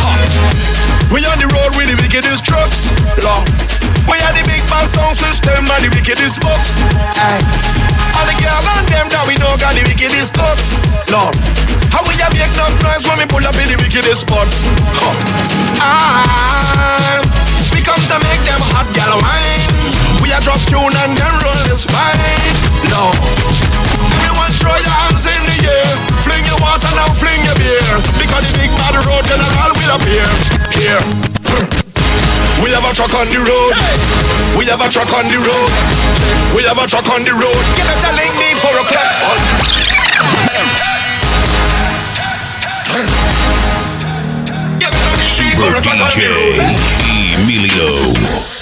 Huh. 0.00 1.12
We 1.12 1.24
on 1.24 1.36
the 1.40 1.48
road 1.48 1.72
with 1.76 1.88
the 1.92 1.96
wickedest 2.00 2.44
trucks. 2.44 2.92
Lord. 3.20 3.48
We 4.08 4.16
are 4.24 4.32
the 4.32 4.44
big 4.48 4.64
band 4.72 4.88
sound 4.88 5.16
system 5.16 5.68
and 5.68 5.82
the 5.84 5.90
wickedest 5.92 6.40
bucks. 6.40 6.80
Aye. 7.16 7.44
All 8.16 8.24
the 8.24 8.36
girl 8.40 8.64
and 8.76 8.86
them 8.88 9.06
that 9.12 9.24
we 9.28 9.36
know 9.36 9.52
got 9.60 9.76
the 9.76 9.84
wickedest 9.84 10.32
cuts. 10.32 10.80
Lord. 11.12 11.36
How 11.92 12.00
we 12.08 12.16
a 12.16 12.28
make 12.32 12.52
enough 12.56 12.76
noise 12.80 13.04
when 13.04 13.16
we 13.20 13.26
pull 13.28 13.44
up 13.44 13.56
in 13.60 13.68
the 13.68 13.76
wickedest 13.80 14.24
spots. 14.24 14.68
Huh. 14.96 15.80
Ah, 15.80 17.20
we 17.72 17.80
come 17.84 18.00
to 18.00 18.16
make 18.24 18.42
them 18.48 18.60
hot 18.72 18.88
gal 18.96 19.12
wine. 19.20 19.64
We 20.24 20.32
a 20.32 20.40
drop 20.40 20.60
tune 20.68 20.92
and 21.04 21.12
then 21.16 21.32
roll 21.44 21.60
the 21.68 21.76
spine. 21.76 22.56
Lord. 22.88 23.16
Everyone 24.24 24.52
throw 24.56 24.76
your 24.76 24.96
hands 25.04 25.24
in 25.28 25.42
the 25.44 25.58
air. 25.68 26.17
Water 26.60 26.92
now, 26.94 27.08
fling 27.18 27.42
your 27.46 27.56
beer. 27.58 27.80
Because 28.18 28.44
the 28.46 28.52
big 28.58 28.70
bad 28.74 28.94
road 29.06 29.24
general 29.26 29.70
will 29.78 29.92
appear. 29.94 30.26
Here. 30.74 31.02
We 32.62 32.70
have 32.74 32.84
a 32.84 32.92
truck 32.94 33.14
on 33.14 33.26
the 33.30 33.38
road. 33.38 33.72
We 34.58 34.66
have 34.66 34.82
a 34.82 34.88
truck 34.90 35.12
on 35.14 35.26
the 35.30 35.38
road. 35.38 35.70
We 36.54 36.62
have 36.66 36.78
a 36.78 36.86
truck 36.86 37.06
on 37.14 37.22
the 37.22 37.32
road. 37.32 37.62
Link 38.18 38.34
me 38.38 38.54
for 38.58 38.74
a 38.74 38.84
clap. 38.84 39.18
DJ 46.08 46.58
Emilio. 47.36 48.57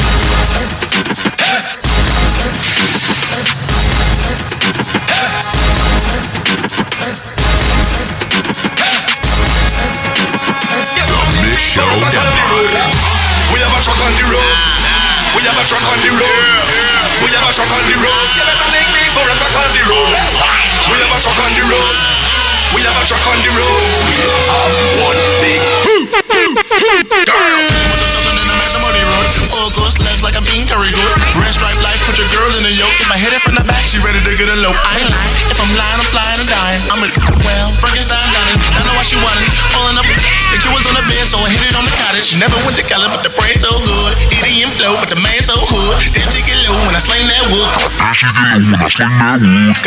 Your 32.26 32.42
girl 32.42 32.52
in 32.58 32.64
a 32.66 32.74
yoke. 32.74 32.96
If 32.98 33.10
I 33.10 33.18
hit 33.18 33.30
it 33.30 33.42
from 33.42 33.54
the 33.54 33.62
back, 33.62 33.82
she 33.86 34.02
ready 34.02 34.18
to 34.18 34.32
get 34.34 34.50
a 34.50 34.58
low. 34.58 34.74
I 34.74 34.98
ain't 34.98 35.10
lying. 35.10 35.34
If 35.46 35.58
I'm 35.62 35.70
lying, 35.78 35.98
I'm 36.02 36.10
flying 36.10 36.38
and 36.42 36.50
dying. 36.50 36.82
I'm 36.90 37.00
a 37.02 37.08
well, 37.46 37.68
Frankenstein 37.78 38.26
got 38.34 38.46
it. 38.50 38.58
I 38.74 38.82
know 38.82 38.94
why 38.98 39.06
she 39.06 39.14
wanted 39.20 39.46
it. 39.46 39.54
Pulling 39.70 39.96
up, 39.98 40.06
the 40.50 40.58
kid 40.58 40.70
was 40.74 40.82
on 40.90 40.98
the 40.98 41.06
bed, 41.06 41.24
so 41.30 41.38
I 41.38 41.48
hit 41.54 41.70
it 41.70 41.76
on 41.78 41.86
the 41.86 41.94
cottage. 41.94 42.26
She 42.26 42.36
never 42.42 42.56
went 42.66 42.74
to 42.80 42.84
college, 42.86 43.12
but 43.14 43.22
the 43.22 43.32
brain 43.38 43.54
so 43.62 43.78
good. 43.78 44.12
EDM 44.34 44.74
flow, 44.74 44.98
but 44.98 45.10
the 45.12 45.20
man 45.22 45.38
so 45.38 45.54
hood. 45.54 45.94
Damn, 46.10 46.26
she 46.34 46.42
get 46.42 46.58
low 46.66 46.74
when 46.88 46.98
I 46.98 47.02
sling 47.02 47.26
that 47.30 47.46
wood. 47.46 47.68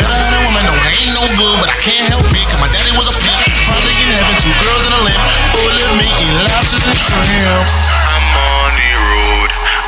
God, 0.00 0.32
a 0.32 0.40
woman, 0.46 0.64
no, 0.64 0.74
I 0.80 0.90
ain't 0.96 1.12
no 1.12 1.24
good, 1.36 1.56
but 1.60 1.68
I 1.68 1.78
can't 1.84 2.08
help 2.08 2.24
it. 2.30 2.44
Cause 2.48 2.60
my 2.62 2.70
daddy 2.72 2.94
was 2.96 3.10
a 3.10 3.14
pimp. 3.20 3.40
Project 3.68 3.98
in 4.00 4.08
heaven, 4.08 4.34
two 4.40 4.54
girls 4.64 4.84
in 4.88 4.92
a 4.96 5.00
lamp. 5.04 5.22
Full 5.52 5.76
of 5.76 5.92
meat, 6.00 6.14
eating 6.24 6.40
lobsters 6.48 6.84
and 6.88 6.96
shrimp. 6.96 8.09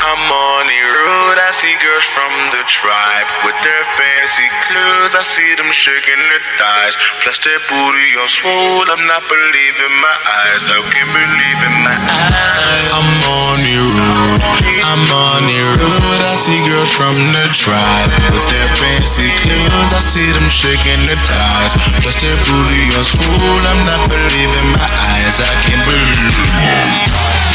I'm 0.03 0.18
on 0.18 0.66
the 0.66 0.82
road. 0.82 1.38
I 1.38 1.55
see 1.55 1.70
girls 1.78 2.03
from 2.11 2.34
the 2.50 2.66
tribe 2.66 3.28
with 3.46 3.55
their 3.62 3.86
fancy 3.94 4.50
clothes. 4.66 5.14
I 5.14 5.22
see 5.22 5.55
them 5.55 5.70
shaking 5.70 6.18
their 6.18 6.42
thighs, 6.59 6.98
plus 7.22 7.38
their 7.38 7.62
booty 7.70 8.18
on 8.18 8.26
swole. 8.26 8.82
I'm 8.82 9.07
not 9.07 9.22
believing 9.30 9.94
my 10.03 10.16
eyes, 10.42 10.64
I 10.74 10.82
can't 10.90 11.07
believe 11.07 11.61
in 11.62 11.74
my 11.86 11.94
eyes. 11.94 12.86
I'm 12.98 13.11
on 13.30 13.57
the 13.62 13.78
road, 13.94 14.42
I'm 14.82 15.07
on 15.07 15.42
the 15.46 15.62
road. 15.70 16.18
I 16.18 16.34
see 16.34 16.59
girls 16.66 16.90
from 16.90 17.14
the 17.14 17.46
tribe 17.55 18.11
with 18.34 18.46
their 18.50 18.66
fancy 18.82 19.30
clothes. 19.46 19.94
I 19.94 20.03
see 20.03 20.26
them 20.34 20.50
shaking 20.50 20.98
their 21.07 21.22
thighs, 21.30 21.78
plus 22.03 22.18
their 22.18 22.34
booty 22.50 22.90
on 22.90 23.07
swole. 23.07 23.62
I'm 23.70 23.82
not 23.86 24.03
believing 24.11 24.66
my 24.74 24.90
eyes, 25.14 25.38
I 25.38 25.53
can't 25.62 25.86
believe 25.86 26.36
it. 26.42 27.07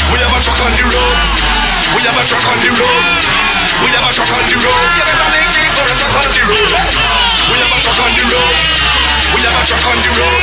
We 0.08 0.16
have 0.24 0.32
a 0.32 0.40
truck 0.40 0.64
on 0.64 0.72
the 0.72 0.84
road. 0.96 1.47
We 1.94 2.02
have 2.04 2.16
a 2.16 2.24
truck 2.24 2.44
on 2.48 2.58
the 2.60 2.70
road. 2.76 3.22
We 3.80 3.88
have 3.96 4.04
a 4.04 4.12
truck 4.12 4.28
on 4.28 4.44
the 4.44 4.56
road. 4.60 4.88
You 4.96 5.04
better 5.08 5.28
link 5.32 5.48
me 5.56 5.64
for 5.72 5.86
a 5.88 5.94
truck 5.96 6.16
on 6.20 6.28
the 6.34 6.42
road. 6.44 6.68
We 7.48 7.56
have 7.60 7.72
a 7.72 7.78
truck 7.80 8.00
on 8.04 8.12
the 8.12 8.24
road. 8.28 8.56
We 9.34 9.40
have 9.42 9.56
a 9.56 9.62
truck 9.64 9.84
on 9.88 9.98
the 10.04 10.10
road. 10.20 10.42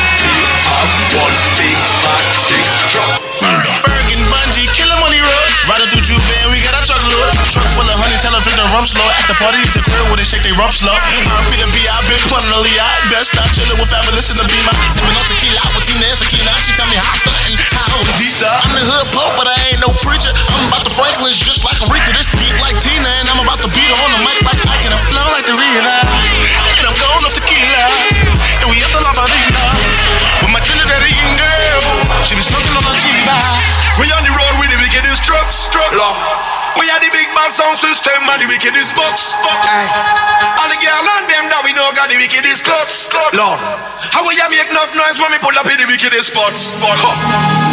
Have 0.66 0.92
one 1.22 1.36
big 1.58 1.78
fat 2.02 2.26
stick 2.42 2.66
truck. 2.90 3.95
Rum 8.76 8.84
slow. 8.84 9.08
At 9.08 9.32
the 9.32 9.38
party, 9.40 9.64
the 9.72 9.80
crib 9.88 10.04
where 10.12 10.20
they 10.20 10.28
shake 10.28 10.44
they 10.44 10.52
rump 10.52 10.76
slow. 10.76 10.92
I'm 10.92 11.44
feet 11.48 11.64
B, 11.72 11.78
I 11.88 11.96
been 12.12 12.20
putting 12.28 12.52
a 12.52 12.60
Lee. 12.60 12.76
Best 13.08 13.32
stop 13.32 13.48
chillin' 13.56 13.80
with 13.80 13.88
fabulous 13.88 14.28
in 14.28 14.36
the 14.36 14.44
beamer. 14.52 14.76
Sippin' 14.92 15.16
on 15.16 15.24
tequila 15.32 15.64
with 15.72 15.88
Tina 15.88 16.04
and 16.12 16.20
Sakina. 16.20 16.52
She 16.60 16.76
tell 16.76 16.90
me 16.92 17.00
how 17.00 17.16
stuntin', 17.16 17.56
how 17.72 17.96
old 17.96 18.12
is 18.20 18.36
star. 18.36 18.52
I'm 18.52 18.76
the 18.76 18.84
hood 18.84 19.08
pope, 19.16 19.32
but 19.40 19.48
I 19.48 19.56
ain't 19.72 19.80
no 19.80 19.96
preacher. 20.04 20.36
I'm 20.52 20.68
about 20.68 20.84
the 20.84 20.92
Franklins 20.92 21.40
just 21.40 21.64
like 21.64 21.80
Aretha. 21.80 22.12
This 22.20 22.28
deep 22.36 22.56
like 22.60 22.76
Tina, 22.84 23.08
and 23.24 23.32
I'm 23.32 23.40
about 23.40 23.64
to 23.64 23.72
beat 23.72 23.88
her 23.88 23.96
on 23.96 24.12
the 24.12 24.22
mic 24.28 24.44
like 24.44 24.60
I 24.68 24.76
can 24.84 24.92
flow 25.08 25.28
like 25.32 25.48
the 25.48 25.56
river. 25.56 26.00
And 26.76 26.84
I'm 26.84 26.98
going 27.00 27.24
off 27.24 27.32
tequila. 27.32 27.84
And 28.60 28.68
we 28.68 28.84
at 28.84 28.92
the 28.92 29.00
La 29.00 29.16
Marina. 29.16 29.64
With 30.44 30.52
my 30.52 30.60
Trinidad 30.68 31.00
girl. 31.40 31.84
She 32.28 32.36
be 32.36 32.44
smoking 32.44 32.76
on 32.76 32.84
the 32.84 32.96
G-Bag. 33.00 33.56
We 34.04 34.12
on 34.12 34.24
the 34.28 34.36
road 34.36 34.54
with 34.60 34.68
the 34.68 34.80
wickedest 34.84 35.24
trucks. 35.24 35.72
Lord. 35.96 36.55
We 36.76 36.92
are 36.92 37.00
the 37.00 37.08
big 37.08 37.32
band 37.32 37.56
sound 37.56 37.80
system 37.80 38.20
and 38.20 38.40
the 38.44 38.48
wickedest. 38.52 38.92
Aye. 38.96 39.88
All 40.60 40.68
the 40.68 40.76
girl 40.76 41.08
and 41.18 41.26
them 41.32 41.48
that 41.48 41.64
we 41.64 41.72
know 41.72 41.88
got 41.96 42.12
the 42.12 42.20
wickedest 42.20 42.68
cuts. 42.68 43.10
Lord. 43.32 43.60
How 44.12 44.28
we 44.28 44.36
a 44.36 44.48
make 44.52 44.68
enough 44.68 44.92
noise 44.92 45.16
when 45.18 45.32
we 45.32 45.40
pull 45.40 45.56
up 45.56 45.68
in 45.72 45.80
the 45.80 45.88
wickedest 45.88 46.36
spots? 46.36 46.76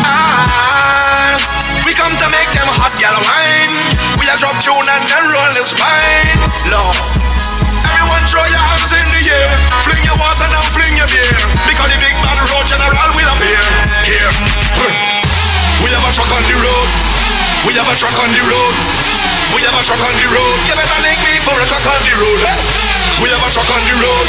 Ah, 0.07 1.35
we 1.83 1.93
come 1.99 2.15
to 2.15 2.29
make 2.31 2.51
them 2.55 2.71
hot 2.79 2.95
gal 3.03 3.19
wine. 3.19 3.75
We 4.23 4.31
a 4.31 4.39
drop 4.39 4.55
tune 4.63 4.87
and 4.87 5.03
then 5.11 5.25
roll 5.35 5.51
the 5.51 5.65
spine. 5.67 6.39
Lord. 6.71 6.95
Everyone 7.83 8.25
throw 8.31 8.47
your 8.47 8.65
hands 8.65 8.93
in 8.95 9.07
the 9.13 9.23
air. 9.35 9.51
Fling 9.83 10.03
your 10.07 10.19
water 10.19 10.47
now, 10.47 10.63
fling 10.73 10.95
your 10.95 11.11
beer. 11.11 11.43
Because 11.67 11.91
the 11.91 11.99
big 11.99 12.15
bad 12.23 12.39
road 12.55 12.67
general 12.71 13.09
will 13.19 13.31
appear. 13.35 13.63
Here. 14.07 14.31
We 15.83 15.91
have 15.91 16.07
a 16.07 16.11
truck 16.15 16.31
on 16.31 16.43
the 16.47 16.55
road. 16.55 17.12
We 17.63 17.79
have 17.79 17.87
a 17.87 17.95
truck 17.95 18.15
on 18.19 18.31
the 18.35 18.43
road. 18.43 18.75
We 19.55 19.63
have 19.63 19.77
a 19.79 19.83
truck 19.87 20.03
on 20.03 20.15
the 20.19 20.27
road. 20.27 20.59
You 20.67 20.75
better 20.75 21.01
link 21.03 21.19
me 21.23 21.39
for 21.47 21.55
a 21.55 21.67
truck 21.71 21.87
on 21.87 22.01
the 22.03 22.15
road. 22.19 22.43
We 23.23 23.31
have 23.31 23.39
a 23.39 23.51
truck 23.55 23.71
on 23.71 23.83
the 23.87 23.95
road. 24.03 24.27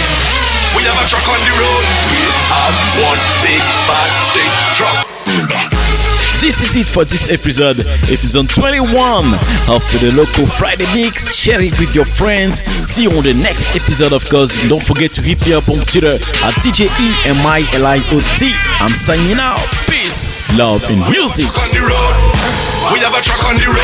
We 0.78 0.86
have 0.86 1.00
a 1.02 1.06
truck 1.10 1.26
on 1.26 1.42
the 1.42 1.54
road. 1.58 1.84
We 2.14 2.22
have 2.54 2.76
one 3.02 3.22
big 3.42 3.64
fat 3.90 4.10
stick 4.30 4.52
truck. 4.78 4.98
This 6.44 6.62
is 6.62 6.76
it 6.76 6.88
for 6.90 7.06
this 7.06 7.30
episode, 7.32 7.80
episode 8.12 8.50
21 8.50 9.34
of 9.72 9.82
the 10.04 10.12
local 10.14 10.46
Friday 10.46 10.86
Mix. 10.94 11.34
Share 11.34 11.62
it 11.62 11.80
with 11.80 11.96
your 11.96 12.06
friends. 12.06 12.62
See 12.68 13.04
you 13.04 13.12
on 13.12 13.24
the 13.24 13.34
next 13.34 13.74
episode, 13.76 14.12
of 14.12 14.30
course. 14.30 14.60
Don't 14.68 14.84
forget 14.84 15.16
to 15.16 15.22
hit 15.22 15.40
me 15.48 15.54
up 15.54 15.70
on 15.70 15.80
Twitter 15.88 16.14
at 16.14 16.54
DJEMILIOT. 16.62 18.44
I'm 18.82 18.94
signing 18.94 19.40
out. 19.40 19.64
Peace, 19.88 20.52
love, 20.58 20.84
and 20.92 21.00
music. 21.10 21.48
We 22.94 23.00
have 23.00 23.16
a 23.16 23.22
truck 23.22 23.44
on 23.50 23.56
the 23.56 23.66
road. 23.66 23.84